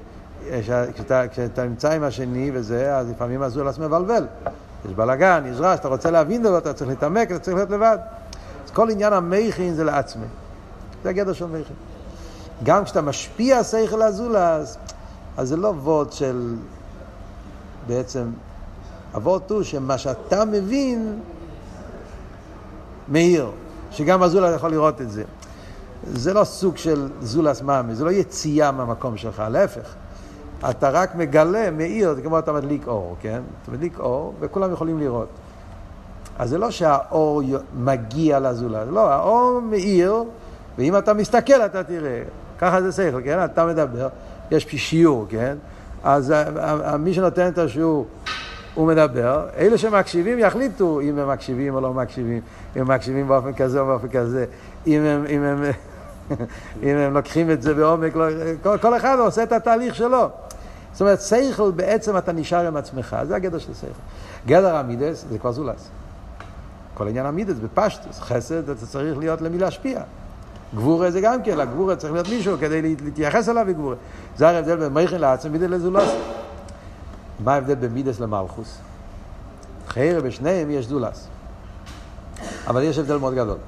[0.94, 4.26] כשאתה, כשאתה נמצא עם השני וזה, אז לפעמים הזולס מבלבל.
[4.88, 7.98] יש בלאגן, יש רעש, אתה רוצה להבין דבר, אתה צריך להתעמק, אתה צריך להיות לבד.
[8.64, 10.26] אז כל עניין המכין זה לעצמי.
[11.02, 11.76] זה הגדר של מכין.
[12.62, 14.76] גם כשאתה משפיע שכל הזולס,
[15.36, 16.54] אז זה לא וורד של
[17.86, 18.24] בעצם,
[19.14, 21.20] הוורד הוא שמה שאתה מבין
[23.08, 23.50] מאיר,
[23.90, 25.24] שגם הזולס יכול לראות את זה.
[26.06, 29.94] זה לא סוג של זולס מאמי, זה לא יציאה מהמקום שלך, להפך.
[30.70, 33.42] אתה רק מגלה, מאיר, זה כמו אתה מדליק אור, כן?
[33.62, 35.28] אתה מדליק אור וכולם יכולים לראות.
[36.38, 37.42] אז זה לא שהאור
[37.76, 40.24] מגיע לזולת, לא, האור מאיר,
[40.78, 42.22] ואם אתה מסתכל אתה תראה.
[42.58, 43.44] ככה זה שכל, כן?
[43.44, 44.08] אתה מדבר,
[44.50, 45.56] יש שיעור, כן?
[46.04, 46.34] אז
[46.98, 48.06] מי שנותן את השיעור,
[48.74, 52.40] הוא מדבר, אלה שמקשיבים יחליטו אם הם מקשיבים או לא מקשיבים,
[52.76, 54.44] אם הם מקשיבים באופן כזה או באופן כזה,
[54.86, 55.64] אם הם, אם הם,
[56.82, 58.24] אם הם לוקחים את זה בעומק, לא,
[58.62, 60.28] כל, כל אחד עושה את התהליך שלו.
[60.92, 63.86] זאת אומרת, שכל בעצם אתה נשאר עם עצמך, זה הגדר של שכל.
[64.46, 65.88] גדר המידס זה כבר זולס.
[66.94, 70.00] כל עניין המידס בפשטוס, חסד אתה צריך להיות למי להשפיע.
[70.74, 73.96] גבורה זה גם כן, לגבורה צריך להיות מישהו כדי להתייחס אליו בגבורה.
[74.36, 76.10] זה ההבדל בין מייכן לעצם מידס לזולס.
[77.38, 78.78] מה ההבדל בין מידס למלכוס?
[79.88, 81.28] חיירה בשניהם יש זולס.
[82.66, 83.58] אבל יש הבדל מאוד גדול.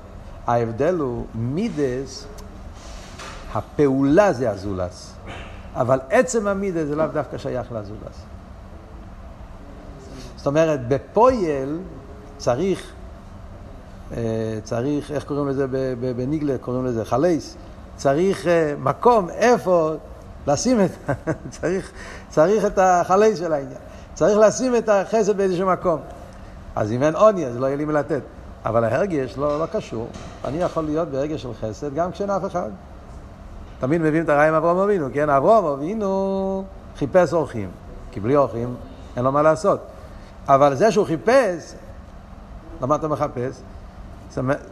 [0.46, 2.26] ההבדל הוא מידס,
[3.54, 5.12] הפעולה זה הזולס.
[5.74, 8.16] אבל עצם המידה זה לאו דווקא שייך לזולס.
[10.36, 11.78] זאת אומרת, בפויל
[12.38, 12.92] צריך,
[14.16, 15.66] אה, צריך, איך קוראים לזה
[16.16, 17.56] בניגלה, קוראים לזה חלייס,
[17.96, 19.94] צריך אה, מקום, איפה
[20.46, 20.90] לשים את,
[21.60, 21.92] צריך,
[22.28, 23.78] צריך את החלייס של העניין.
[24.14, 26.00] צריך לשים את החסד באיזשהו מקום.
[26.76, 28.22] אז אם אין עוני, אז לא יהיה לי מלתת.
[28.64, 30.08] אבל ההרגש לא, לא קשור.
[30.44, 32.70] אני יכול להיות בהרגש של חסד גם כשאין אף אחד.
[33.80, 35.30] תמיד מביאים את הרעי עם אברום אבינו, כן?
[35.30, 36.64] אברום אבינו
[36.96, 37.70] חיפש אורחים,
[38.10, 38.74] כי בלי אורחים
[39.16, 39.80] אין לו מה לעשות.
[40.48, 41.74] אבל זה שהוא חיפש,
[42.82, 43.62] למה אתה מחפש?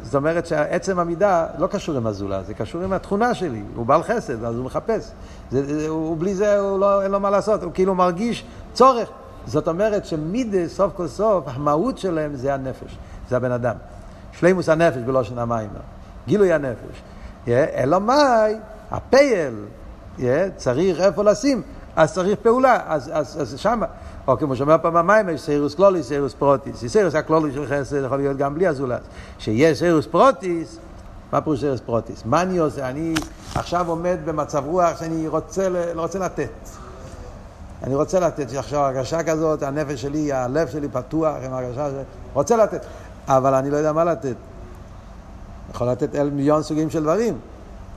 [0.03, 3.63] זאת אומרת- שעצם המידה לא קשור עם הזולת, זה קשור עם התכונה שלי.
[3.77, 5.11] הוא בעל חסד, אז הוא מחפש.
[5.51, 9.09] זה, זה, הוא, בלי זה הוא לא, אין לו מה לעשות, הוא כאילו מרגיש צורך.
[9.47, 12.97] זאת אומרת שמידה, סוף כל סוף, המהות שלהם זה הנפש,
[13.29, 13.75] זה הבן אדם.
[14.33, 15.71] שלימוס הנפש בלושן המים,
[16.27, 17.03] גילוי הנפש.
[17.49, 18.57] אלא מאי,
[18.91, 19.55] הפייל,
[20.57, 21.63] צריך איפה לשים,
[21.97, 23.87] אז צריך פעולה, אז, אז, אז שמה.
[24.29, 26.87] או כמו שאומר פעם המים, יש סיירוס קלוליס, סיירוס פרוטיס.
[26.87, 29.01] סיירוס הקלוליס של חסד יכול להיות גם בלי הזולת.
[29.39, 30.79] שיש סיירוס פרוטיס,
[31.33, 32.23] מה פירוש סיירוס פרוטיס?
[32.25, 32.89] מה אני עושה?
[32.89, 33.15] אני
[33.55, 36.51] עכשיו עומד במצב רוח שאני רוצה, לא רוצה לתת.
[37.83, 41.93] אני רוצה לתת, יש עכשיו הרגשה כזאת, הנפש שלי, הלב שלי פתוח עם הרגשה ש...
[42.33, 42.81] רוצה לתת,
[43.29, 44.35] אבל אני לא יודע מה לתת.
[45.71, 47.39] יכול לתת אל מיליון סוגים של דברים.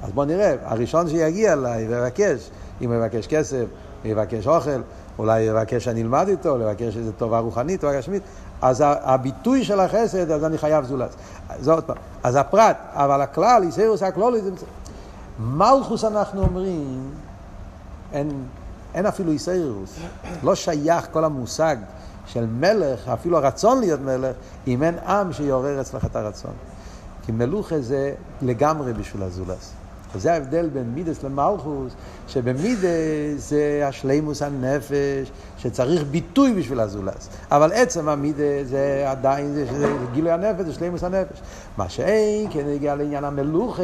[0.03, 2.49] אז בוא נראה, הראשון שיגיע אליי ויבקש,
[2.81, 3.65] אם הוא יבקש כסף,
[4.03, 4.81] הוא יבקש אוכל,
[5.19, 8.23] אולי יבקש שאני אלמד איתו, או יבקש איזו טובה רוחנית או גשמית,
[8.61, 11.15] אז הביטוי של החסד, אז אני חייב זולת.
[11.59, 11.97] זה עוד פעם.
[12.23, 14.51] אז הפרט, אבל הכלל, איסאירוס הכלולי, זה...
[15.39, 17.11] מלכוס אנחנו אומרים,
[18.13, 18.43] אין,
[18.93, 19.99] אין אפילו איסאירוס.
[20.43, 21.75] לא שייך כל המושג
[22.25, 24.35] של מלך, אפילו הרצון להיות מלך,
[24.67, 26.53] אם אין עם שיעורר אצלך את הרצון.
[27.25, 29.71] כי מלוכה זה לגמרי בשביל הזולס.
[30.15, 31.93] וזה ההבדל בין מידס למלכוס,
[32.27, 32.79] שבמידס
[33.37, 37.29] זה השלימוס הנפש, שצריך ביטוי בשביל הזולס.
[37.51, 41.41] אבל עצם המידס זה עדיין, זה, זה, זה גילוי הנפש, זה שלימוס הנפש.
[41.77, 43.83] מה שאין, כן הגיע לעניין המלוכה,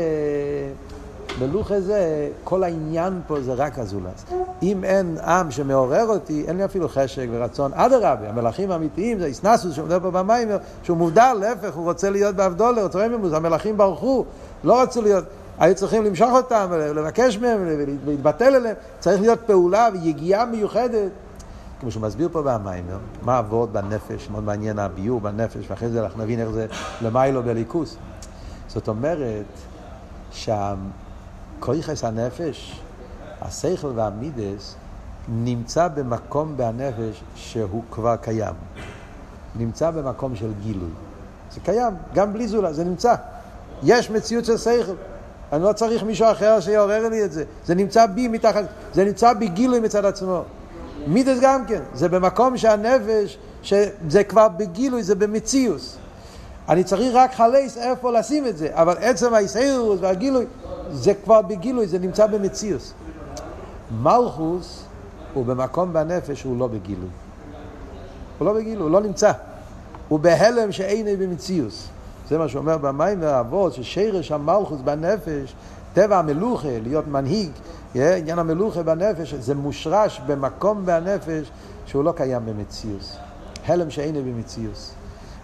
[1.39, 4.25] מלוכה זה, כל העניין פה זה רק הזולס.
[4.63, 7.71] אם אין עם שמעורר אותי, אין לי אפילו חשק ורצון.
[7.73, 10.49] אדרבה, המלכים האמיתיים זה איסנסוס שמדבר פה במים,
[10.83, 14.25] שהוא מובדל, להפך, הוא רוצה להיות באבדולר, טרמימוס, המלכים ברחו,
[14.63, 15.23] לא רצו להיות,
[15.59, 17.67] היו צריכים למשוך אותם, לבקש מהם,
[18.05, 21.11] להתבטל אליהם, צריך להיות פעולה ויגיעה מיוחדת.
[21.79, 26.23] כמו שהוא מסביר פה במיימר, מה עבוד בנפש, מאוד מעניין הביור בנפש, ואחרי זה אנחנו
[26.23, 26.67] נבין איך זה
[27.01, 27.97] למיילו בליכוס.
[28.67, 29.45] זאת אומרת,
[30.31, 32.81] שהכויכס הנפש,
[33.41, 34.75] השכל והמידס,
[35.27, 38.55] נמצא במקום בנפש שהוא כבר קיים.
[39.55, 40.91] נמצא במקום של גילוי.
[41.51, 43.15] זה קיים, גם בלי זולה, זה נמצא.
[43.83, 44.93] יש מציאות של שכל.
[45.53, 47.43] אני לא צריך מישהו אחר שיעורר לי את זה.
[47.65, 48.63] זה נמצא בי מתחת,
[48.93, 50.41] זה נמצא בגילוי מצד עצמו.
[51.07, 55.97] מידס גם כן, זה במקום שהנפש, שזה כבר בגילוי, זה במציאוס.
[56.69, 60.45] אני צריך רק חלייס איפה לשים את זה, אבל עצם האיסאירוס והגילוי,
[60.91, 62.93] זה כבר בגילוי, זה נמצא במציאוס.
[64.01, 64.83] מלכוס
[65.33, 67.09] הוא במקום בנפש שהוא לא בגילוי.
[68.37, 69.31] הוא לא בגילוי, הוא לא נמצא.
[70.07, 71.87] הוא בהלם שאינו במציאוס.
[72.29, 75.55] זה מה שאומר במים והאבות, ששרש המלכוס בנפש,
[75.93, 77.51] טבע המלוכה, להיות מנהיג,
[77.95, 81.51] עניין המלוכה בנפש, זה מושרש במקום בנפש
[81.85, 83.17] שהוא לא קיים במציאוס.
[83.67, 84.93] הלם שאינו במציאוס.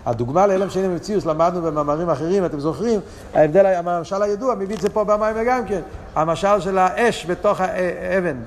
[0.06, 3.00] הדוגמה להלם שאינו במציאוס למדנו במאמרים אחרים, אתם זוכרים?
[3.34, 5.82] ההבדל, המשל הידוע, מביא את זה פה במים וגם כן.
[6.16, 8.38] המשל של האש בתוך האבן.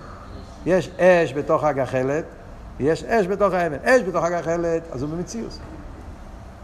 [0.67, 2.25] יש אש בתוך הגחלת,
[2.81, 3.77] ויש אש בתוך האבן.
[3.85, 5.59] אש בתוך הגחלת, אז הוא במציאוס.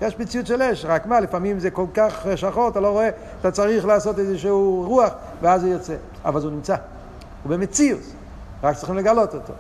[0.03, 3.09] יש מציאות של אש, רק מה, לפעמים זה כל כך שחור, אתה לא רואה,
[3.41, 5.95] אתה צריך לעשות איזשהו רוח, ואז זה יוצא.
[6.25, 6.77] אבל הוא נמצא,
[7.43, 8.01] הוא במציאות,
[8.63, 9.53] רק צריכים לגלות אותו.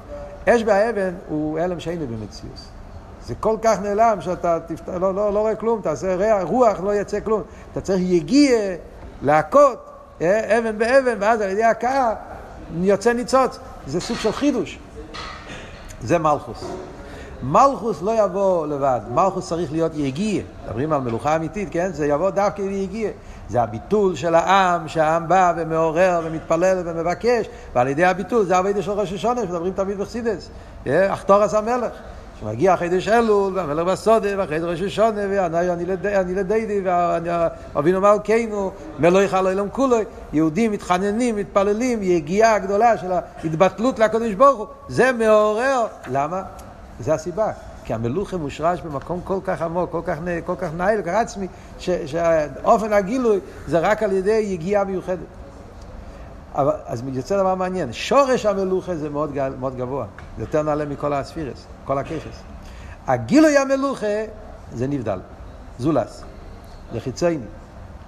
[0.48, 2.59] אש באבן הוא הלם שאינו במציאות.
[3.27, 4.88] זה כל כך נעלם שאתה תפת...
[4.88, 7.42] לא, לא, לא רואה כלום, תעשה ריח, רוח, לא יצא כלום.
[7.72, 8.59] אתה צריך יגיע,
[9.22, 12.14] להכות, אה, אבן באבן, ואז על ידי הכאה
[12.81, 13.59] יוצא ניצוץ.
[13.87, 14.79] זה סוג של חידוש.
[16.03, 16.64] זה מלכוס.
[17.42, 20.42] מלכוס לא יבוא לבד, מלכוס צריך להיות יגיע.
[20.64, 21.92] מדברים על מלוכה אמיתית, כן?
[21.92, 23.11] זה יבוא דווקא ויגיע.
[23.48, 28.90] זה הביטול של העם, שהעם בא ומעורר ומתפלל ומבקש, ועל ידי הביטול זה הווידה של
[28.90, 30.51] ראש השונה, שמדברים תמיד בחסידס.
[30.87, 31.92] אחתורס המלך.
[32.40, 39.46] שמגיע חידש אלול, והמלך בסודה, ואחרי זה ראש השונה, ואני לדיידי, ואבינו מלכנו, מלוך על
[39.46, 39.96] העולם כולו,
[40.33, 46.42] יהודים מתחננים, מתפללים, יגיעה הגדולה של ההתבטלות לקדוש ברוך הוא, זה מעורר, למה?
[47.01, 47.53] זה הסיבה.
[47.85, 51.47] כי המלוכה מושרש במקום כל כך עמוק, כל כך, כל כך נעיל, כל כך עצמי,
[51.79, 55.19] שאופן הגילוי זה רק על ידי יגיעה מיוחדת.
[56.55, 60.07] אבל, אז יוצא דבר מעניין, שורש המלוכה זה מאוד, מאוד גבוה,
[60.37, 62.43] זה יותר נעלה מכל הספירס, כל הככס.
[63.07, 64.25] הגילוי המלוכה
[64.73, 65.19] זה נבדל,
[65.79, 66.23] זולס,
[66.93, 67.45] זה חיצייני.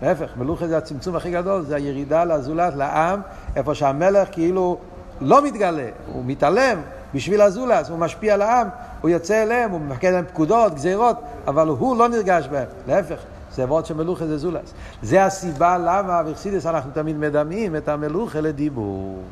[0.02, 3.20] להפך, מלוכה זה הצמצום הכי גדול, זה הירידה לזולת, לעם,
[3.56, 4.78] איפה שהמלך כאילו
[5.20, 6.80] לא מתגלה, הוא מתעלם
[7.14, 8.68] בשביל הזולס, הוא משפיע על העם,
[9.00, 13.18] הוא יוצא אליהם, הוא מפקד להם פקודות, גזירות, אבל הוא לא נרגש בהם, להפך.
[13.54, 14.74] זה עבוד של מלוכה זה זולס.
[15.02, 19.22] זה הסיבה למה בחסידס אנחנו תמיד מדמים את המלוכה לדיבור.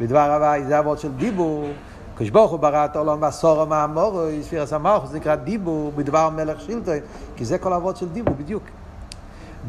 [0.00, 1.68] בדבר הוואי זה עבוד של דיבור,
[2.14, 6.94] הקדוש הוא ברא את העולם והסורו מהמורו, ספירס המלכוס, זה נקרא דיבור בדבר מלך שלטון,
[7.36, 8.62] כי זה כל אבות של דיבור, בדיוק.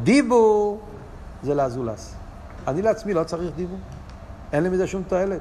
[0.02, 0.80] דיבור
[1.42, 2.14] זה לאזולס.
[2.68, 3.78] אני לעצמי לא צריך דיבור.
[4.52, 5.40] אין לי מזה שום תועלת.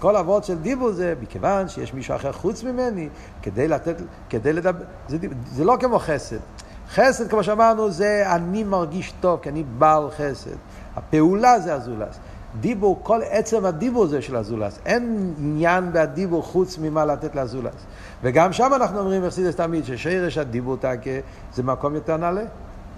[0.00, 3.08] כל אבות של דיבור זה מכיוון שיש מישהו אחר חוץ ממני,
[3.42, 3.96] כדי לתת,
[4.30, 5.16] כדי לדבר, זה,
[5.52, 6.36] זה לא כמו חסד.
[6.90, 10.56] חסד, כמו שאמרנו, זה אני מרגיש טוב, כי אני בעל חסד.
[10.96, 12.18] הפעולה זה הזולס.
[12.60, 14.78] דיבור, כל עצם הדיבור זה של הזולס.
[14.86, 17.86] אין עניין בדיבור חוץ ממה לתת לזולס.
[18.22, 21.10] וגם שם אנחנו אומרים, אכסידס תמיד, ששרש הדיבור תקה
[21.54, 22.44] זה מקום יותר נעלה.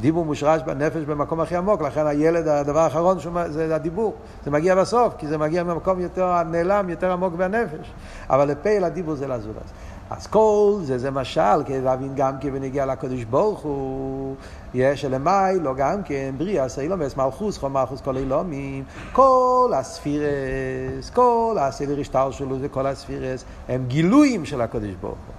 [0.03, 4.15] דיבור מושרש בנפש במקום הכי עמוק, לכן הילד, הדבר האחרון שומע, זה הדיבור.
[4.45, 7.93] זה מגיע בסוף, כי זה מגיע ממקום יותר נעלם, יותר עמוק בנפש.
[8.31, 9.71] אבל לפה הדיבור זה לזולס.
[10.11, 14.35] אז כל זה זה משל, כדי להבין גם כן בנגיע לקדוש ברוך הוא,
[14.75, 21.57] יש אלמי, לא גם כן, בריאה, סיילומס, מלכוס, חום מלכוס, כל אילומים, כל הספירס, כל
[21.61, 25.35] הסדר השטר שלו זה כל הספירס, הם גילויים של הקדוש ברוך הוא.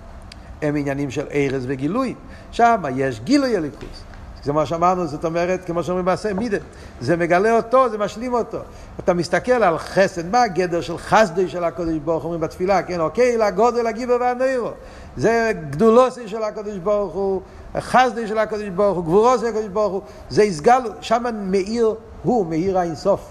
[0.62, 2.16] הם עניינים של ארז וגילוי.
[2.52, 4.13] שם יש גילוי הליכוס.
[4.44, 6.58] זה מה שאמרנו, זאת אומרת, כמו שאומרים בעשה מידה,
[7.02, 8.58] זה מגלה אותו, זה משלים אותו.
[9.00, 13.38] אתה מסתכל על חסד, מה הגדר של חסדי של הקדוש ברוך אומרים בתפילה, כן, אוקיי,
[13.38, 14.70] לגודל הגיבר והנוירו.
[15.18, 17.42] זה גדולוסי של הקדוש ברוך הוא,
[17.80, 22.46] חסדי של הקדוש ברוך הוא, גבורוסי של הקדוש ברוך הוא, זה יסגל, שם מאיר הוא,
[22.46, 23.30] מאיר האינסוף.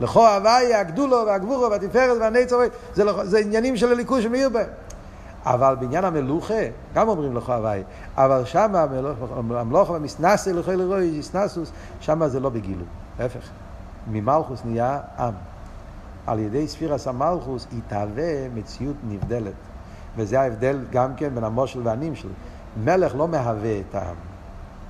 [0.00, 2.58] לכו הוויה, הגדולו והגבורו והתפארת והנצר,
[2.94, 4.66] זה, זה עניינים של הליכוז שמאיר בהם.
[5.48, 6.62] אבל בעניין המלוכה,
[6.94, 7.82] גם אומרים לך הוואי,
[8.16, 8.74] אבל שם
[9.50, 12.86] המלוכה והמסנסה לכוי לרוי, סנסוס, שם זה לא בגילוי,
[13.18, 13.48] להפך.
[14.10, 15.34] ממלכוס נהיה עם.
[16.26, 19.52] על ידי ספירס המלכוס יתהווה מציאות נבדלת.
[20.16, 22.30] וזה ההבדל גם כן בין המושל והנים שלי.
[22.84, 24.16] מלך לא מהווה את העם.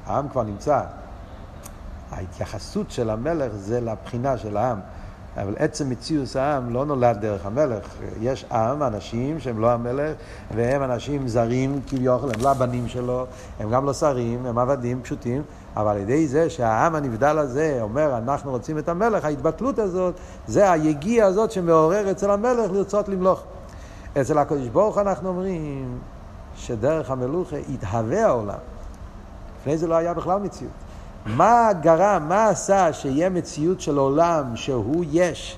[0.06, 0.82] העם כבר נמצא.
[2.12, 4.80] ההתייחסות של המלך זה לבחינה של העם.
[5.42, 7.84] אבל עצם מציאוס העם לא נולד דרך המלך.
[8.20, 10.16] יש עם, אנשים שהם לא המלך,
[10.54, 13.26] והם אנשים זרים כביכול, הם לא הבנים שלו,
[13.60, 15.42] הם גם לא שרים, הם עבדים פשוטים,
[15.76, 20.14] אבל על ידי זה שהעם הנבדל הזה אומר, אנחנו רוצים את המלך, ההתבטלות הזאת,
[20.46, 23.42] זה היגיע הזאת שמעורר אצל המלך לרצות למלוך.
[24.20, 25.98] אצל הקדוש ברוך אנחנו אומרים
[26.56, 28.58] שדרך המלוכה יתהווה העולם.
[29.60, 30.87] לפני זה לא היה בכלל מציאות.
[31.36, 35.56] מה גרם, מה עשה שיהיה מציאות של עולם שהוא יש,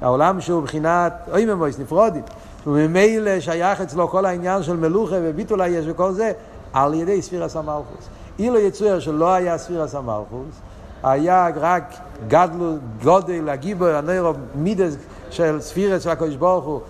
[0.00, 2.22] העולם שהוא מבחינת אוי ממויס נפרודים,
[2.66, 6.32] וממילא שייך אצלו כל העניין של מלוכה וביטול היש וכל זה,
[6.72, 8.08] על ידי ספירס המלכוס.
[8.38, 10.60] אילו יצויר שלא היה ספירס המלכוס,
[11.02, 11.94] היה רק
[12.28, 14.96] גדלו, גודל, הגיבור, הנוירו, מידס
[15.30, 16.80] של ספירס של הקדוש ברוך הוא,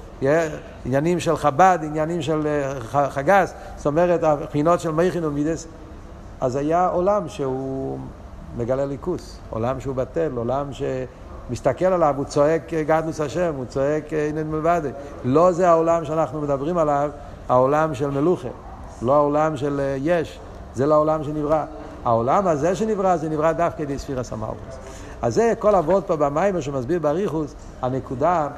[0.84, 5.66] עניינים של חב"ד, עניינים של אה, חגס, זאת אומרת, הבחינות של מייכין ומידס,
[6.40, 7.98] אז היה עולם שהוא
[8.56, 14.44] מגלה ליכוס, עולם שהוא בטל, עולם שמסתכל עליו, הוא צועק גדלוס השם, הוא צועק הנה
[14.44, 14.82] מלבד.
[15.24, 17.10] לא זה העולם שאנחנו מדברים עליו,
[17.48, 18.48] העולם של מלוכה,
[19.02, 20.38] לא העולם של יש,
[20.74, 21.64] זה לא העולם שנברא.
[22.04, 24.78] העולם הזה שנברא, זה נברא דווקא כדי ספירה סמארקוס.
[25.22, 28.48] אז זה כל אבות פה במים, שמסביר באריכוס, הנקודה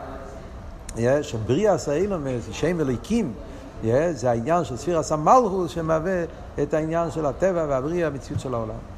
[1.23, 3.33] שבריאה סאילומס, שם אליקים,
[4.11, 6.25] זה העניין של ספירה סמלכוס שמהווה
[6.63, 8.92] את העניין של הטבע והבריאה, המציאות של העולם.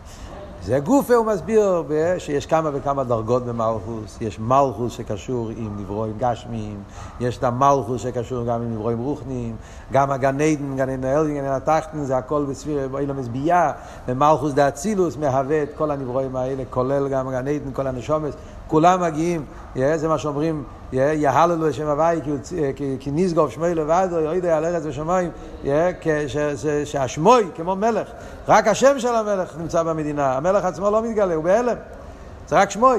[0.67, 1.85] זה גופה הוא מסביר
[2.19, 6.83] שיש כמה וכמה דרגות במלכוס, יש מלכוס שקשור עם נברואים גשמיים,
[7.21, 9.57] יש את המלכוס שקשור גם עם נברואים רוחניים,
[9.93, 13.73] גם הגן עדן, גן עדן האלדין, גן עדן התחתן, זה הכל בספיר באילם מזביעה,
[14.09, 18.35] ומלכוס דה אצילוס מהווה את כל הנברואים האלה, כולל גם הגן עדן, כל הנשומס,
[18.69, 22.21] כולם מגיעים, זה מה שאומרים, יהללו לשם הוואי
[23.01, 25.31] כי נסגוב שמוי לבד, או יודע על ארץ ושמיים,
[26.85, 28.09] שהשמוי כמו מלך,
[28.49, 31.77] רק השם של המלך נמצא במדינה, המלך עצמו לא מתגלה, הוא בהלם.
[32.49, 32.99] זה רק שמוי.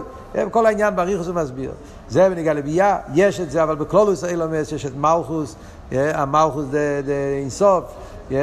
[0.52, 1.72] כל העניין בריחוס הוא מסביר.
[2.10, 5.56] זה בניגע לביאה, יש את זה, אבל בקלולוס אילומס יש את מלכוס,
[5.92, 6.66] המלכוס
[7.06, 7.84] דה אינסוף.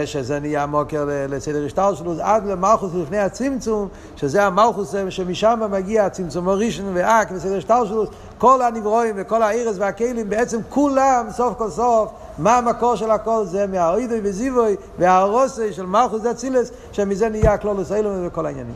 [0.04, 6.48] שזה נהיה מוקר לסדר השטר שלו, עד למלכוס לפני הצמצום, שזה המלכוס שמשם מגיע הצמצום
[6.48, 8.04] הראשון ואק וסדר השטר שלו,
[8.38, 13.66] כל הנברואים וכל האירס והכלים, בעצם כולם, סוף כל סוף, מה המקור של הכל זה
[13.66, 18.74] מהאוידוי וזיבוי והרוסי של מלכוס דצילס, שמזה נהיה הכלולוס אילום וכל העניינים.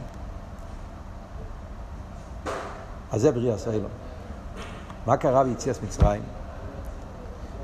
[3.13, 3.91] אז זה בריאה סאילום.
[5.07, 6.23] מה קרה ביציאס מצרים?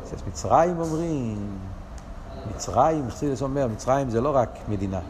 [0.06, 1.36] יציאס מצרים אומרים
[2.50, 5.00] מצרים, חסידס אומר, מצרים זה לא רק מדינה.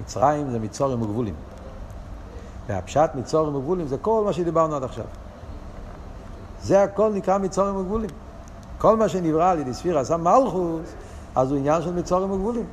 [0.00, 1.34] מצרים זה מצורים וגבולים.
[2.66, 5.04] והפשט מצורים וגבולים זה כל מה שדיברנו עד עכשיו.
[6.62, 8.10] זה הכל נקרא מצורים וגבולים.
[8.78, 10.92] כל מה שנברא על ידי ספירה עשה מלכוס,
[11.34, 12.66] אז הוא עניין של מצורים וגבולים.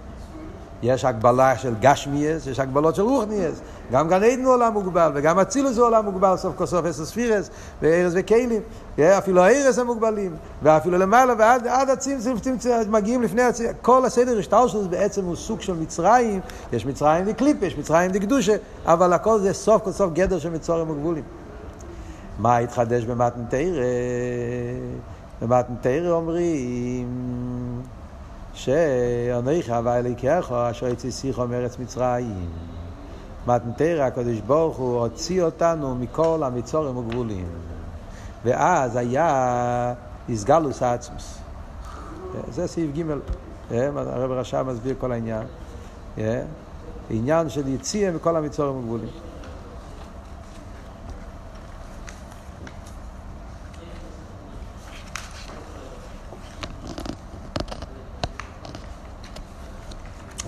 [0.84, 3.62] יש הגבלה של גשמיאס, יש הגבלות של רוחניאס.
[3.92, 7.06] גם גן עדן הוא עולם מוגבל, וגם אצילוס הוא עולם מוגבל, סוף כל סוף עשר
[7.06, 7.50] ספירס,
[7.82, 8.62] וארז וכלים.
[9.00, 12.38] אפילו הארז הם מוגבלים, ואפילו למעלה ועד עד הצמצום,
[12.90, 13.74] מגיעים לפני הצמצום.
[13.82, 16.40] כל הסדר השטר שלו בעצם הוא סוג של מצרים,
[16.74, 18.56] יש מצרים דקליפ, יש מצרים דקדושה,
[18.86, 21.24] אבל הכל זה סוף כל סוף גדר של מצורים וגבולים.
[22.40, 23.84] מה התחדש במתנתרא?
[25.42, 27.08] במתנתרא אומרים
[28.54, 32.50] שאנכי הווה אלוקיך אשר יצא שיחו מארץ מצרים.
[33.48, 37.48] מתנתרא הקדוש ברוך הוא הוציא אותנו מכל המצורים וגבולים.
[38.44, 39.94] ואז היה
[40.30, 41.38] איסגלוס האצמוס.
[42.52, 43.02] זה סעיף ג',
[43.72, 45.44] הרב רשם מסביר כל העניין.
[47.10, 49.10] עניין של יציאה מכל המצורים וגבולים.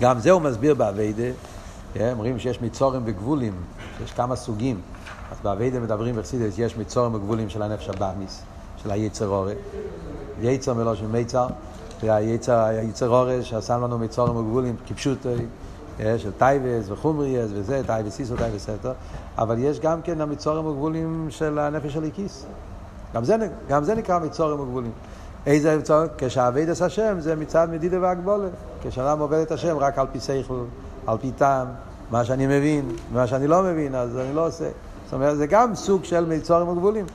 [0.00, 1.22] גם זה הוא מסביר באביידה,
[2.00, 3.52] אומרים שיש מצורים וגבולים,
[4.04, 4.80] יש כמה סוגים.
[5.32, 8.42] אז באביידה מדברים בחסידס, יש מצורים וגבולים של הנפש הבאמיס,
[8.82, 9.54] של היצר הרע.
[10.40, 11.46] יצר מלשון מיצר,
[12.02, 15.26] והיצר הרע שעשה לנו מיצרים וגבולים כפשוט
[15.98, 18.92] של תאוות וחומריות וזה, תאוות איסור, תאוות היתר,
[19.38, 22.44] אבל יש גם כן המיצרים וגבולים של הנפש האלוקית.
[23.14, 23.36] גם זה,
[23.68, 24.92] גם זה נקרא מיצרים וגבולים.
[25.46, 26.02] איזה מצור?
[26.18, 28.50] כשעבד את השם זה מצד מדידה והגבלה.
[28.82, 30.64] כשאדם עובד את השם רק על פי שכל,
[31.06, 31.66] על פי טעם,
[32.10, 34.68] מה שאני מבין, מה שאני לא מבין, אז אני לא עושה.
[35.04, 37.06] זאת אומרת, זה גם סוג של מצורים וגבולים.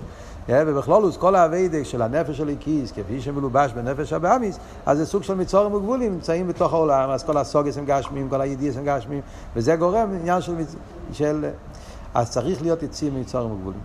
[0.50, 5.34] ובכלולוס, כל האביידה של הנפש של הכיס, כפי שמלובש בנפש הבאמיס, אז זה סוג של
[5.34, 9.22] מצורים וגבולים, נמצאים בתוך העולם, אז כל הסוגס הם גשמים, כל הידיעס הם גשמים,
[9.56, 10.56] וזה גורם עניין של,
[11.12, 11.46] של...
[12.14, 13.80] אז צריך להיות יציר מצורים וגבולים.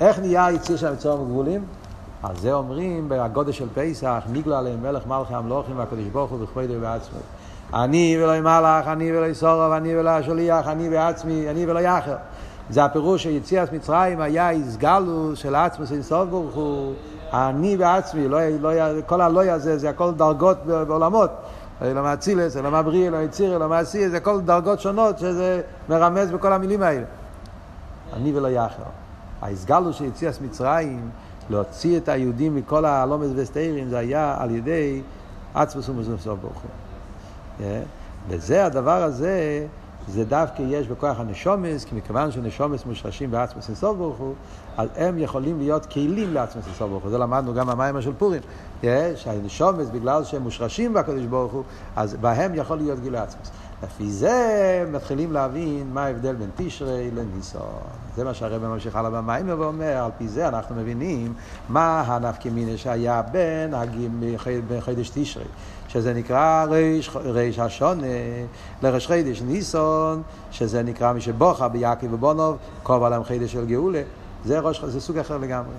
[0.00, 1.64] איך נהיה יציר של מצורים וגבולים?
[2.22, 6.74] על זה אומרים בגודל של פסח, נגלה עליהם מלך מלכי המלוכים והקדוש ברוך הוא בכבודו
[6.76, 7.18] ובעצמו.
[7.74, 12.16] אני ולא מלך, אני ולא סורב, אני ולא השליח, אני בעצמי, אני ולא יחר.
[12.70, 16.94] זה הפירוש שיציאת מצרים היה איסגלוס של עצמוס אינסוף ברוך הוא,
[17.32, 18.70] אני בעצמי, לא, לא,
[19.06, 21.30] כל הלוי הזה, זה הכל דרגות בעולמות.
[21.82, 26.52] אלא מאצילס, אלא מהבריא, אלא יציר, אלא מעשי, זה הכל דרגות שונות שזה מרמז בכל
[26.52, 27.04] המילים האלה.
[28.12, 28.82] אני ולא יחר.
[29.42, 31.10] האיסגלוס של יציאת מצרים
[31.50, 35.02] להוציא את היהודים מכל הלומס וסתירים זה היה על ידי
[35.54, 37.66] עצמוס ומזוף סוף ברוך הוא.
[38.28, 39.66] וזה הדבר הזה,
[40.08, 44.34] זה דווקא יש בכוח הנשומס, כי מכיוון שנשומס מושרשים בעצמוס אינסוף ברוך הוא,
[44.76, 47.10] אז הם יכולים להיות כלים לעצמוס אינסוף ברוך הוא.
[47.10, 48.42] זה למדנו גם במיימר של פורים.
[49.16, 51.62] שהנשומס, בגלל שהם מושרשים בקדוש ברוך הוא,
[51.96, 53.50] אז בהם יכול להיות גיל עצמוס.
[53.82, 57.62] לפי זה מתחילים להבין מה ההבדל בין תשרי לניסון.
[58.16, 61.34] זה מה שהרבא ממשיך הלאה במיימר ואומר, על פי זה אנחנו מבינים
[61.68, 63.74] מה הנפקא מיני שהיה בין,
[64.80, 65.44] חידש תשרי,
[65.88, 68.06] שזה נקרא ריש, ריש השונה
[68.82, 74.02] לריש חידש ניסון, שזה נקרא מי שבוכה ביעקב ובונוב, קוב עליהם חידש של גאולה,
[74.44, 75.74] זה, ראש, זה סוג אחר לגמרי.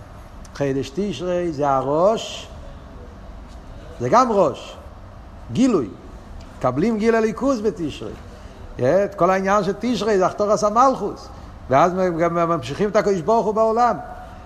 [0.55, 2.47] חידש תשרי זה הראש,
[3.99, 4.77] זה גם ראש,
[5.53, 5.87] גילוי.
[6.59, 8.11] מקבלים גיל הליכוז בתשרי.
[8.77, 11.27] את כל העניין של תשרי זה אחתורס המלכוס.
[11.69, 13.95] ואז גם ממשיכים את הקדוש ברוך הוא בעולם.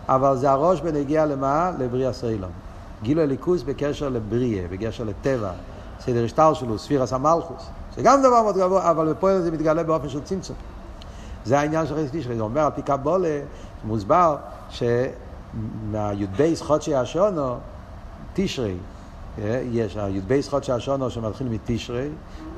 [0.09, 1.71] אבל זה הראש בנגיע למה?
[1.79, 2.49] לבריאה סרילון.
[3.03, 5.51] גיל הליכוז בקשר לבריאה, בקשר לטבע.
[5.99, 7.65] סדר השטר שלו, ספירס המלכוס.
[7.95, 10.55] זה גם דבר מאוד גבוה, אבל בפועל זה מתגלה באופן של צמצום.
[11.45, 12.35] זה העניין של חסד תשרי.
[12.35, 13.39] זה אומר על פי קבולה,
[13.83, 14.35] מוסבר
[14.69, 17.55] שמהי"ב חודשי השונו,
[18.33, 18.75] תשרי,
[19.71, 22.09] יש הי"ב חודשי השונו שמתחיל מתשרי,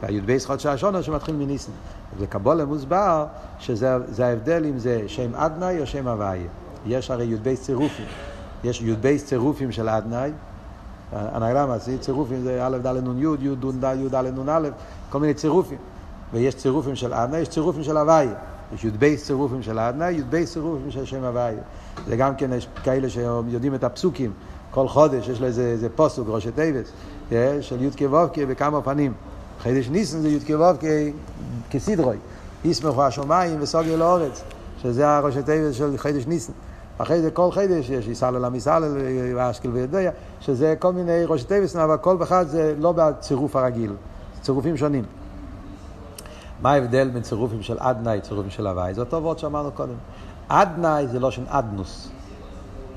[0.01, 1.71] והי"ב חודשי השונו שמתחיל מניסן.
[2.17, 3.25] ובקבולה מוסבר
[3.59, 6.47] שזה ההבדל אם זה שם אדנאי או שם הוויה.
[6.85, 8.05] יש הרי י"ב צירופים.
[8.63, 10.31] יש י"ב צירופים של אדנאי,
[11.11, 14.69] הנעלם זה צירופים זה א' ד' נ' י', י' ד' י' ד' נ' א',
[15.09, 15.77] כל מיני צירופים.
[16.33, 18.33] ויש צירופים של אדנאי, יש צירופים של הוויה.
[18.75, 21.61] יש י"ב צירופים של אדנאי, י"ב צירופים של שם הוויה.
[22.07, 24.31] זה גם כן יש כאלה שיודעים את הפסוקים.
[24.75, 26.91] כל חודש יש לו איזה, איזה פסוק, ראשי תיבות,
[27.61, 29.13] של י"ק ו"ק בכמה פנים.
[29.59, 30.83] חודש ניסן זה י"ק ו"ק
[31.69, 32.17] כסדרו.
[32.65, 34.43] ישמחו השמיים ותגל הארץ,
[34.81, 36.53] שזה הראשי תיבות של חודש ניסן.
[36.97, 38.97] אחרי זה כל חודש יש יתהלל המתהלל,
[39.37, 43.93] השכל וידוע, שזה כל מיני ראשי תיבות, אבל כל אחד זה לא בצירוף הרגיל,
[44.41, 45.03] צירופים שונים.
[46.61, 48.93] מה ההבדל בין צירופים של אדנאי, צירופים של הוויה?
[48.93, 49.95] זה אותו וואָרט שאמרנו קודם.
[50.47, 52.09] אדנאי זה לשון אדנות,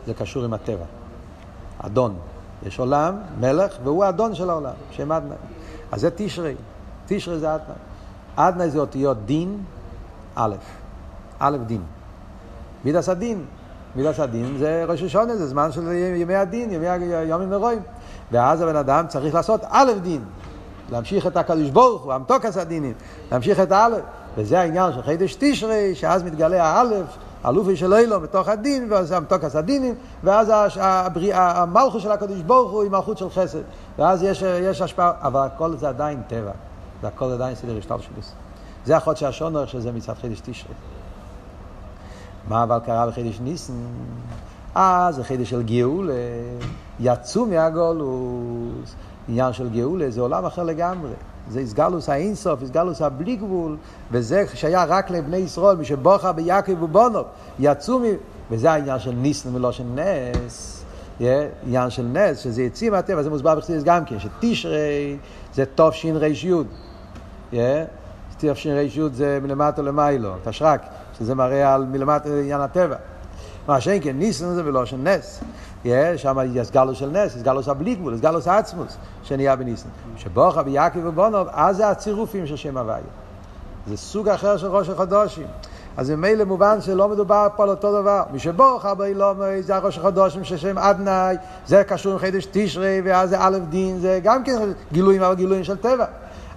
[0.06, 0.97] זה קשור עם הטבע.
[1.78, 2.16] אדון.
[2.66, 5.36] יש עולם, מלך, והוא האדון של העולם, שם אדנאי.
[5.92, 6.54] אז זה תשרי.
[7.06, 7.76] תשרי זה אדנאי.
[8.36, 9.58] אדנאי זה אותיות דין,
[10.34, 10.54] א',
[11.38, 11.82] א' דין.
[12.84, 13.44] מידס הדין.
[13.96, 16.86] מידס הדין זה ראש השונה, זה זמן של ימי הדין, ימי
[17.26, 17.80] יומים ורואים.
[18.32, 20.24] ואז הבן אדם צריך לעשות א' דין.
[20.90, 22.92] להמשיך את הקדוש ברוך הוא, המתוקס הדינים,
[23.32, 24.02] להמשיך את האלף.
[24.36, 27.06] וזה העניין של חידש תשרי, שאז מתגלה האלף,
[27.46, 32.70] אלופי של אילו בתוך הדין, ואז המתוקס הדינים, ואז הש- הבריא- המלכות של הקדוש ברוך
[32.72, 33.58] הוא היא מלכות של חסד.
[33.98, 36.50] ואז יש, יש השפעה, אבל הכל זה עדיין טבע,
[37.02, 38.32] זה הכל עדיין סדר השתלשלוס.
[38.86, 40.72] זה החודש השונר שזה מצד חידש תשרי.
[42.48, 43.72] מה אבל קרה בחידש ניסן?
[44.76, 46.12] אה, זה חידש של גאולה,
[47.00, 48.94] יצאו מהגולוס.
[49.28, 51.10] עניין של גאולה זה עולם אחר לגמרי.
[51.50, 53.76] זה איסגלוס האינסוף, איסגלוס הבלי גבול,
[54.10, 57.24] וזה שהיה רק לבני ישראל, מי שבוכה ביעקב ובונוב,
[57.58, 58.02] יצאו מ...
[58.50, 60.84] וזה העניין של ניסן ולא של נס.
[61.20, 65.16] עניין של נס, שזה יציא מהטבע, זה מוסבר בחסידס גם כן, שתשרי
[65.54, 66.12] זה תש"י.
[67.52, 67.56] Yeah,
[68.38, 70.82] תש"י זה מלמטה למיילו, תשרק,
[71.18, 72.96] שזה מראה על מלמטה עניין הטבע.
[73.68, 75.40] מה שאין כן ניסן זה ולא של נס.
[76.16, 79.88] שם יש גלוס של נס, יש גלוס הבלי גבול, יש גלוס העצמוס שנהיה בניסן.
[80.16, 82.98] שבוכה ביעקב ובונוב, אז זה הצירופים של שם הוויה.
[83.86, 85.46] זה סוג אחר של ראש החודשים.
[85.96, 88.22] אז ממילא מובן שלא מדובר פה על אותו דבר.
[88.32, 93.30] מי שבוכה באילומי זה הראש החודשים של שם אדנאי, זה קשור עם חידש תשרי, ואז
[93.30, 94.58] זה א' דין, זה גם כן
[94.92, 96.04] גילויים, אבל גילויים של טבע.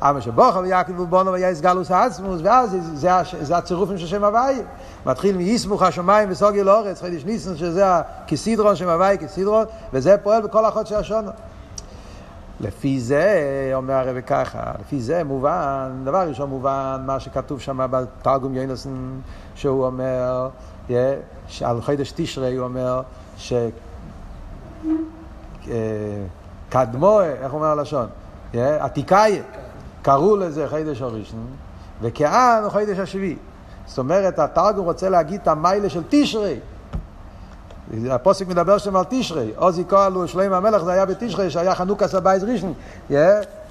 [0.01, 3.09] אבל שבוכה ויעקב ובונו והיה איסגלוס העצמוס, ואז זה,
[3.41, 4.63] זה, הצירופים של שם הוויה.
[5.05, 7.85] מתחיל מיסמוך השמיים וסוגי לאורץ, חידש ניסן, שזה
[8.27, 11.31] כסידרון, שם הוויה כסידרון, וזה פועל בכל החוד של השונו.
[12.59, 18.55] לפי זה, אומר הרב ככה, לפי זה מובן, דבר ראשון מובן, מה שכתוב שם בתרגום
[18.55, 19.21] יונסון,
[19.55, 20.49] שהוא אומר,
[20.89, 20.91] yeah,
[21.47, 23.01] שעל חידש תשרי הוא אומר,
[23.37, 23.53] ש...
[25.67, 25.73] אה,
[26.69, 28.07] קדמו, איך אומר הלשון?
[28.53, 29.41] עתיקאי,
[30.01, 31.47] קראו לזה חידש הראשון,
[32.01, 33.35] וכאן הוא חידש השביעי.
[33.85, 36.59] זאת אומרת, התרגום רוצה להגיד את המיילה של תשרי.
[38.09, 42.43] הפוסק מדבר שם על תשרי, עוזי כהלו שלמה המלך זה היה בתשרי, שהיה חנוכה סבייז
[42.43, 42.73] ראשון,
[43.09, 43.13] yeah,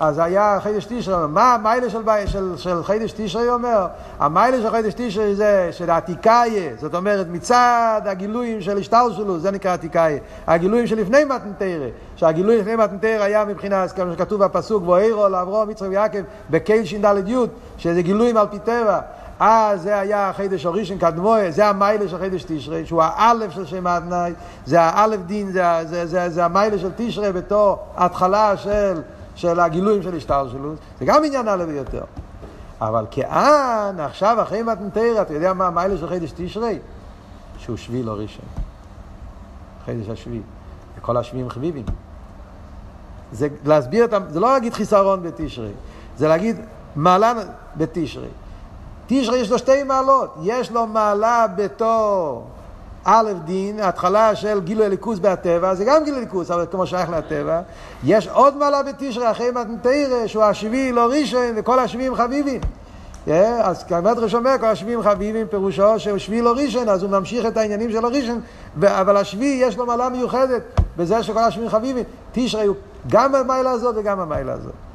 [0.00, 3.86] אז היה חידש תשרי, מה המיילה של, של, של חידש תשרי אומר?
[4.18, 9.50] המיילה של חידש תשרי זה של העתיקאיה, זאת אומרת מצד הגילויים של השטר שלו, זה
[9.50, 15.70] נקרא עתיקאיה, הגילויים שלפני מתנתרא, שהגילוי לפני מתנתרא היה מבחינת, כמו שכתוב בפסוק, ואירו לאברהם,
[15.70, 16.18] יצחק ויעקב,
[16.50, 17.36] בקהיל ש"ד י',
[17.78, 19.00] שזה גילויים על פי טבע.
[19.40, 23.86] אה, זה היה החידש הראשון קדמוה, זה המיילה של חידש תשרי, שהוא האלף של שם
[23.86, 24.32] אדנאי,
[24.66, 29.02] זה האלף דין, זה, זה, זה, זה המיילה של תשרי בתור התחלה של,
[29.34, 32.04] של הגילויים של השטר שלו, זה גם עניין א' ביותר.
[32.80, 36.78] אבל כאן, עכשיו אחרי מתנתרא, אתה יודע מה המיילה של חידש תשרי?
[37.58, 38.44] שהוא שביעי לא ראשון.
[39.84, 40.42] חידש השביעי.
[40.98, 41.84] וכל השביעים חביבים.
[43.32, 44.14] זה להסביר את.
[44.28, 45.72] זה לא להגיד חיסרון בתשרי,
[46.16, 46.56] זה להגיד
[46.96, 47.32] מעלה
[47.76, 48.28] בתשרי.
[49.12, 52.44] תשרי יש לו שתי מעלות, יש לו מעלה בתור
[53.04, 57.60] א' דין, התחלה של גילוי הליכוס בהטבע, זה גם גילוי הליכוס, אבל כמו שייך לטבע.
[58.04, 62.60] יש עוד מעלה בתשרי אחרי מתנתרא, שהוא השביעי לא ראשון וכל השביעים חביבים.
[63.26, 63.30] Yeah,
[63.62, 67.56] אז כמדרש אומר, כל השביעים חביבים פירושו שהוא שביעי לא ראשון, אז הוא ממשיך את
[67.56, 68.40] העניינים של הראשון,
[68.82, 70.62] אבל השביעי יש לו מעלה מיוחדת
[70.96, 72.04] בזה שכל השביעים חביבים.
[72.32, 72.76] תשרי הוא
[73.08, 74.89] גם במעלה הזאת וגם במעלה הזאת.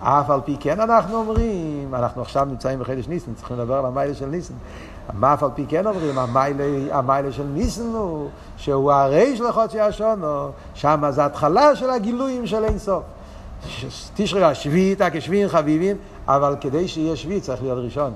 [0.00, 4.14] אף על פי כן אנחנו אומרים, אנחנו עכשיו נמצאים בחידש ניסן, צריכים לדבר על המיילה
[4.14, 4.54] של ניסן.
[5.12, 6.64] מה אף על פי כן אומרים, המיילה,
[6.98, 12.78] המיילה של ניסן הוא שהוא הריש לחודשי השונו, שם זה התחלה של הגילויים של אין
[12.78, 13.02] סוף.
[14.14, 15.96] תשרי השביעית, כשביעים חביבים,
[16.28, 18.12] אבל כדי שיהיה שביעי צריך להיות ראשון.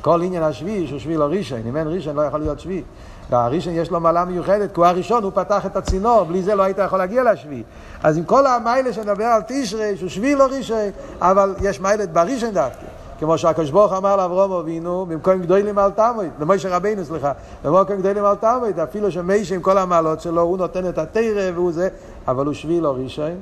[0.00, 2.82] כל עניין השביעי שהוא שביעי לא ראשון, אם אין ראשון לא יכול להיות שביעי.
[3.30, 6.62] והראשון יש לו מעלה מיוחדת, כי הוא הראשון, הוא פתח את הצינור, בלי זה לא
[6.62, 7.62] היית יכול להגיע לשביעי.
[8.02, 12.50] אז עם כל המיילה שנדבר על תשרי, שהוא שביעי לא ראשון, אבל יש מיילת בראשון
[12.50, 12.86] דווקא.
[13.18, 17.32] כמו שהקדוש ברוך אמר לאברום אבינו, במקום גדולים אל תמוד, למשה רבינו סליחה,
[17.64, 21.72] במקום גדולים אל תמוד, אפילו שמשה עם כל המעלות שלו, הוא נותן את התרא והוא
[21.72, 21.88] זה,
[22.28, 23.32] אבל הוא שביעי לא ראשון.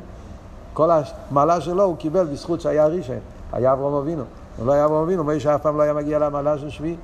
[0.73, 3.19] כל המעלה שלו הוא קיבל בזכות שהיה ראשון,
[3.53, 4.25] היה אברום אבינו.
[4.61, 6.97] אם לא היה אברום אבינו, משה אף פעם לא היה מגיע למעלה של שביעי.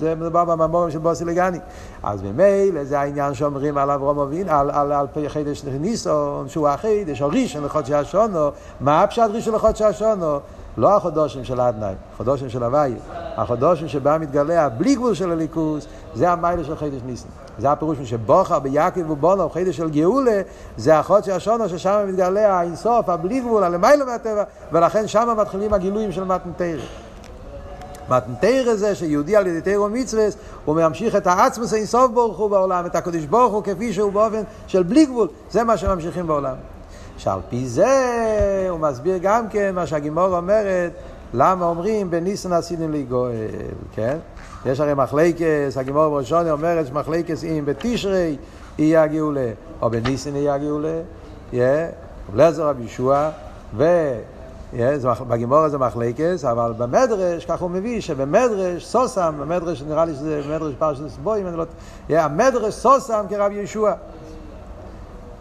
[0.00, 1.58] זה מדובר בממורים של בוסי לגני.
[2.02, 6.68] אז ממילא זה העניין שאומרים על אברום אבינו, על, על, על פי חידש ניסון, שהוא
[6.68, 10.38] החידש, או ראשון לחודשי השונו, מה הפשט ראשון לחודשי השונו?
[10.76, 12.94] לא החודשים של אדנאי, החודשים של הוואי,
[13.36, 17.28] החודשים שבה מתגלה בלי גבול של הליכוס, זה המיילה של חידש ניסן.
[17.58, 20.42] זה הפירוש שבוכר ביעקב ובונו, חידש של גאולה,
[20.76, 26.24] זה החודש השונו ששם מתגלה האינסוף, הבלי גבול, הלמיילו מהטבע, ולכן שם מתחילים הגילויים של
[26.24, 27.05] מתנתרא.
[28.10, 30.26] מתנתרא זה שיהודי על ידי תירו מצווה,
[30.64, 34.42] הוא ממשיך את העצמוס האינסוף ברוך הוא בעולם, את הקדוש ברוך הוא כפי שהוא באופן
[34.66, 36.54] של בלי גבול, זה מה שממשיכים בעולם.
[37.18, 37.86] שעל פי זה
[38.70, 40.92] הוא מסביר גם כן מה שהגימור אומרת,
[41.34, 43.34] למה אומרים בניסן עשיתם לי גואל,
[43.94, 44.16] כן?
[44.66, 48.36] יש הרי מחלקס, הגימור בראשון אומרת שמחלקס אם בתשרי
[48.78, 49.50] יהיה הגאולה,
[49.82, 51.00] או בניסן יהיה הגאולה,
[51.52, 51.88] רב
[52.34, 53.30] לזר רבי ישוע,
[53.74, 53.82] מח-
[55.28, 60.74] בגימורה זה מחלקס, אבל במדרש, ככה הוא מביא, שבמדרש סוסם, במדרש נראה לי שזה מדרש
[60.78, 61.64] פרשת בוים, אני לא...
[62.10, 63.92] המדרש סוסם כרב ישוע.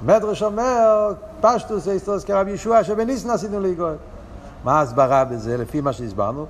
[0.02, 3.96] מדרש אומר, פשטוס איסטוס כרב ישוע, שבניסן עשינו לגוי.
[4.64, 6.46] מה ההסברה בזה, לפי מה שהסברנו?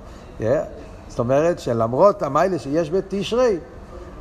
[1.08, 3.58] זאת אומרת שלמרות המיילה שיש בתשרי,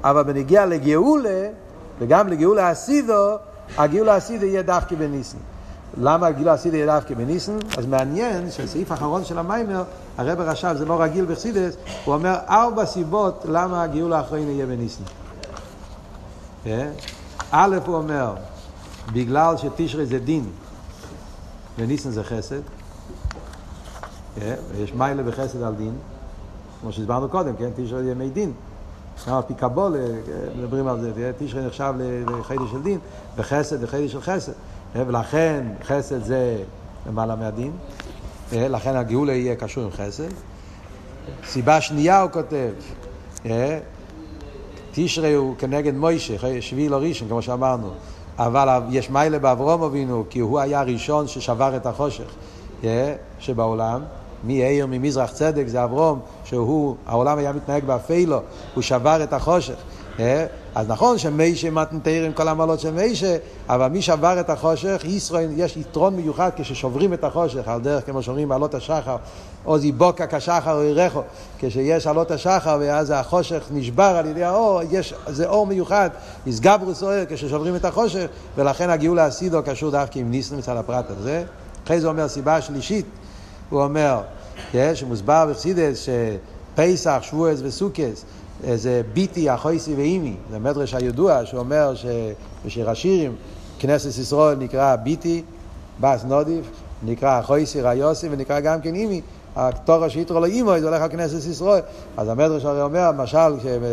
[0.03, 1.49] אבל בנגיע לגאולה,
[1.99, 3.35] וגם לגאולה אסידו,
[3.77, 5.37] הגאולה האסידו יהיה דווקא בניסן.
[5.97, 7.57] למה האסידו יהיה דווקא בניסן?
[7.77, 9.83] אז מעניין שהסעיף האחרון של המיימר,
[10.17, 11.75] הרב רש"ב, זה לא רגיל בחסידס,
[12.05, 15.03] הוא אומר ארבע סיבות למה הגאולה האחרונה יהיה בניסן.
[16.65, 16.89] אה?
[17.51, 18.33] א', הוא אומר,
[19.13, 20.49] בגלל שתשרי זה דין,
[21.77, 22.61] וניסן זה חסד,
[24.41, 24.55] אה?
[24.71, 25.93] ויש מיילה בחסד על דין,
[26.81, 27.69] כמו שהסברנו קודם, כן?
[27.75, 28.51] תשרי זה ימי דין.
[29.27, 30.13] גם על פי קבולה, אה,
[30.57, 31.93] מדברים על זה, תשרי נחשב
[32.27, 32.99] לחידש של דין,
[33.35, 34.51] וחסד לחידש של חסד.
[34.95, 36.57] אה, ולכן חסד זה
[37.07, 37.71] למעלה מהדין,
[38.53, 40.29] אה, לכן הגאולה יהיה קשור עם חסד.
[41.45, 42.69] סיבה שנייה הוא כותב,
[43.45, 43.79] אה,
[44.91, 47.89] תשרי הוא כנגד מוישה, שביעי לא ראשון, כמו שאמרנו.
[48.37, 52.35] אבל יש מיילה באברום אבינו, כי הוא היה הראשון ששבר את החושך
[53.39, 54.01] שבעולם.
[54.43, 58.39] מעיר ממזרח צדק זה אברום, שהוא, העולם היה מתנהג באפילו,
[58.73, 59.75] הוא שבר את החושך.
[60.19, 60.45] אה?
[60.75, 63.37] אז נכון שמיישה מתנתר עם כל המעלות של מיישה,
[63.69, 68.23] אבל מי שבר את החושך, ישראל, יש יתרון מיוחד כששוברים את החושך, על דרך כמו
[68.23, 69.17] שאומרים בעלות השחר,
[69.63, 71.21] עוז יבוקה כשחר ירחו,
[71.59, 76.09] כשיש עלות השחר ואז החושך נשבר על ידי האור, יש, זה אור מיוחד,
[76.45, 81.43] יסגברוס אוהר כששוברים את החושך, ולכן הגאולה הסידו קשור דווקא עם ניסן מצד הפרט הזה.
[81.85, 83.05] אחרי זה אומר סיבה שלישית,
[83.69, 84.21] הוא אומר,
[84.93, 88.25] שמוסבר בחסידס שפסח, שבועס וסוכס
[88.75, 93.35] זה ביטי, החויסי ואימי, זה מדרש הידוע שאומר שבשיר השירים
[93.79, 95.43] כנסת ישראל נקרא ביטי,
[95.99, 96.65] בס נודיף,
[97.03, 99.21] נקרא החויסי ריוסי ונקרא גם כן אימי.
[99.55, 101.81] התורה שיתרו לו אימו, זה הולך על כנסת ישראל.
[102.17, 103.49] אז המדרש הרי אומר, למשל,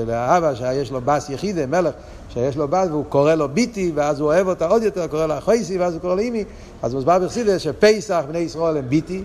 [0.06, 1.94] לאבא שיש לו בס יחידה, מלך,
[2.28, 5.40] שיש לו בס והוא קורא לו ביטי, ואז הוא אוהב אותה עוד יותר, קורא לה
[5.40, 6.44] חויסי, ואז הוא קורא לו אימי.
[6.82, 9.22] אז מוסבר בחסידס שפסח, בני ישראל הם ביטי,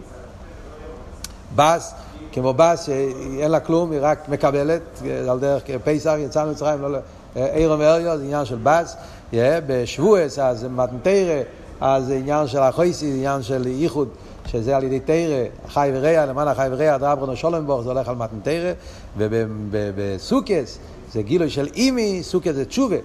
[1.55, 1.93] בס,
[2.37, 4.81] כמו בס שאין לה כלום, היא רק מקבלת,
[5.29, 6.97] על דרך פסח, יצאנו מצרים, לא,
[7.35, 8.95] עירום ואריו זה עניין של בס,
[9.33, 11.41] בשבועס, אז מתנתרא,
[11.81, 14.07] אז זה עניין של החויסי, זה עניין של ייחוד,
[14.45, 18.71] שזה על ידי תרא, חי ורע, למען החי ורע, דרברנו שולנבורג, זה הולך על מתנתרא,
[19.17, 20.77] ובסוכס,
[21.13, 22.97] זה גילוי של אימי, סוכס זה תשובה.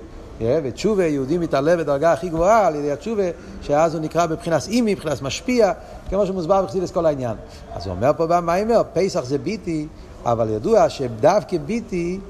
[0.62, 3.22] ותשובה, יהודי מתעלה בדרגה הכי גבוהה על ידי התשובה,
[3.62, 5.72] שאז הוא נקרא בבחינת אימי, מבחינת משפיע,
[6.12, 7.36] כמו שמוסבר בחסידס כל העניין.
[7.74, 9.86] אז הוא אומר פה במיימר, פסח זה ביטי,
[10.24, 12.20] אבל ידוע שדווקא ביטי,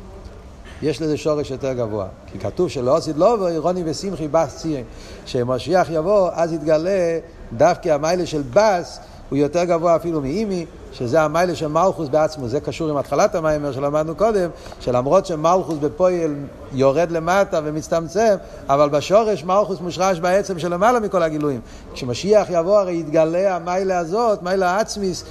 [0.83, 2.07] יש לזה שורש יותר גבוה.
[2.27, 4.85] כי כתוב שלא עשית לא ואירוני ושמחי בס ציין.
[5.25, 7.19] כשמשיח יבוא, אז יתגלה
[7.57, 12.49] דווקא המיילה של בס, הוא יותר גבוה אפילו מאימי, שזה המיילה של מלכוס בעצמו.
[12.49, 16.35] זה קשור עם התחלת המיימר שלמדנו קודם, שלמרות שמלכוס בפועל
[16.73, 18.35] יורד למטה ומצטמצם,
[18.69, 21.61] אבל בשורש מלכוס מושרש בעצם של למעלה מכל הגילויים.
[21.95, 25.25] כשמשיח יבוא הרי יתגלה המיילה הזאת, מיילה העצמיס,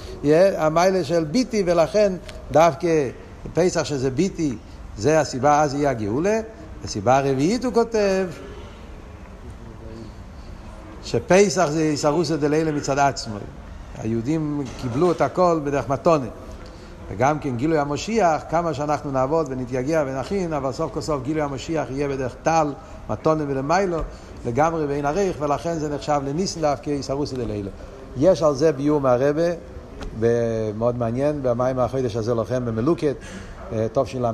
[0.56, 2.12] המיילה של ביטי, ולכן
[2.52, 3.08] דווקא
[3.54, 4.56] פסח שזה ביטי,
[4.98, 6.40] זה הסיבה, אז יהיה הגאולה.
[6.84, 8.26] הסיבה הרביעית הוא כותב,
[11.04, 13.36] שפסח זה איסרוסא דלילה מצד עצמו.
[13.98, 16.26] היהודים קיבלו את הכל בדרך מתונה.
[17.10, 21.86] וגם כן גילוי המשיח, כמה שאנחנו נעבוד ונתייגע ונכין, אבל סוף כל סוף גילוי המשיח
[21.90, 22.72] יהיה בדרך טל,
[23.10, 23.98] מתונה ולמיילו,
[24.46, 27.70] לגמרי ואין עריך, ולכן זה נחשב לניסן דווקא איסרוסא דלילה.
[28.16, 29.52] יש על זה ביור מהרבה,
[30.78, 33.16] מאוד מעניין, במים החודש הזה לוחם במלוקת,
[33.92, 34.32] תשל"ה,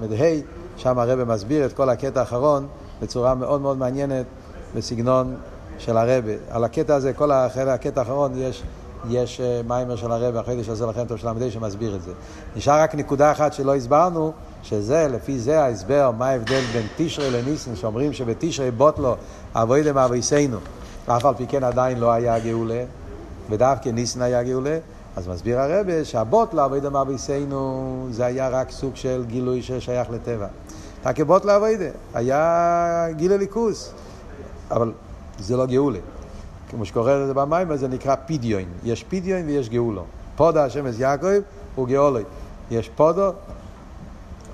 [0.76, 2.66] שם הרבה מסביר את כל הקטע האחרון
[3.02, 4.26] בצורה מאוד מאוד מעניינת
[4.74, 5.36] בסגנון
[5.78, 6.32] של הרבה.
[6.50, 8.62] על הקטע הזה, כל הקטע האחרון יש,
[9.08, 12.12] יש מיימר של הרבה, החודש הזה לכם טוב של עמדי שמסביר את זה.
[12.56, 14.32] נשאר רק נקודה אחת שלא הסברנו,
[14.62, 19.16] שזה, לפי זה ההסבר, מה ההבדל בין תשרי לניסן, שאומרים שבתשרי בוטלו
[19.54, 20.58] אבוי מאבויסנו,
[21.06, 22.84] אף על פי כן עדיין לא היה גאולה,
[23.50, 24.78] ודווקא ניסן היה גאולה.
[25.16, 30.46] אז מסביר הרבה שהבוט לעבודה מאביסנו זה היה רק סוג של גילוי ששייך לטבע.
[31.14, 33.92] כבוט לעבודה, היה גיל ליכוס,
[34.70, 34.92] אבל
[35.38, 35.98] זה לא גאולה.
[36.70, 38.64] כמו שקורא לזה במים, זה נקרא פדיון.
[38.84, 40.04] יש פדיון ויש גאולו.
[40.36, 41.28] פודו השם אז יעקב
[41.74, 42.22] הוא גאולוי.
[42.70, 43.32] יש פודו,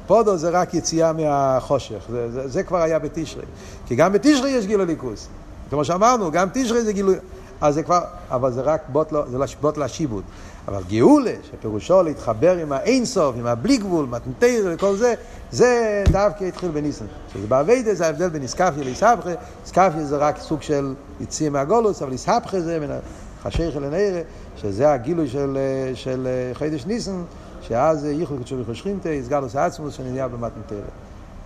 [0.07, 3.45] פודו זה רק יציאה מהחושך, זה, זה, זה כבר היה בתשרי.
[3.87, 5.29] כי גם בתשרי יש גילוי ליכוס.
[5.71, 7.17] כמו שאמרנו, גם תשרי זה גילוי...
[7.61, 8.01] אז זה כבר,
[8.31, 10.23] אבל זה רק בוט, לא, זה לא בוט לשיבוד.
[10.69, 15.15] אבל גאולה, שפירושו להתחבר עם האינסוף, עם הבלי גבול, מתנתר וכל זה,
[15.55, 17.05] זה דווקא התחיל בניסן.
[17.33, 19.31] שזה באביידה זה ההבדל בין איסקפיה לאיסהפכה,
[19.63, 22.99] איסקפיה זה רק סוג של יציאה מהגולוס, אבל איסהפכה זה מן
[23.41, 24.21] החשיך אל הנערה,
[24.57, 27.23] שזה הגילוי של, אה, של אה, חידש ניסן,
[27.63, 30.91] שאז ייחוד קדשו ויחוד שכינתה, יסגלוס העצמוס שנהיה במתנתרת.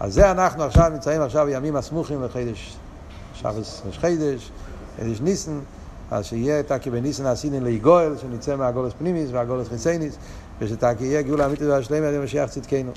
[0.01, 2.77] אז זה אנחנו עכשיו נמצאים עכשיו בימים הסמוכים לחידש
[3.35, 4.51] שבס ראש חידש,
[4.97, 5.59] חידש ניסן,
[6.11, 10.17] אז שיהיה תקי בניסן עשינן ליגואל, שנצא מהגולס פנימיס והגולס חיסייניס,
[10.61, 12.91] ושתקי יהיה גאולה אמיתית והשלמת למשיח צדקנו.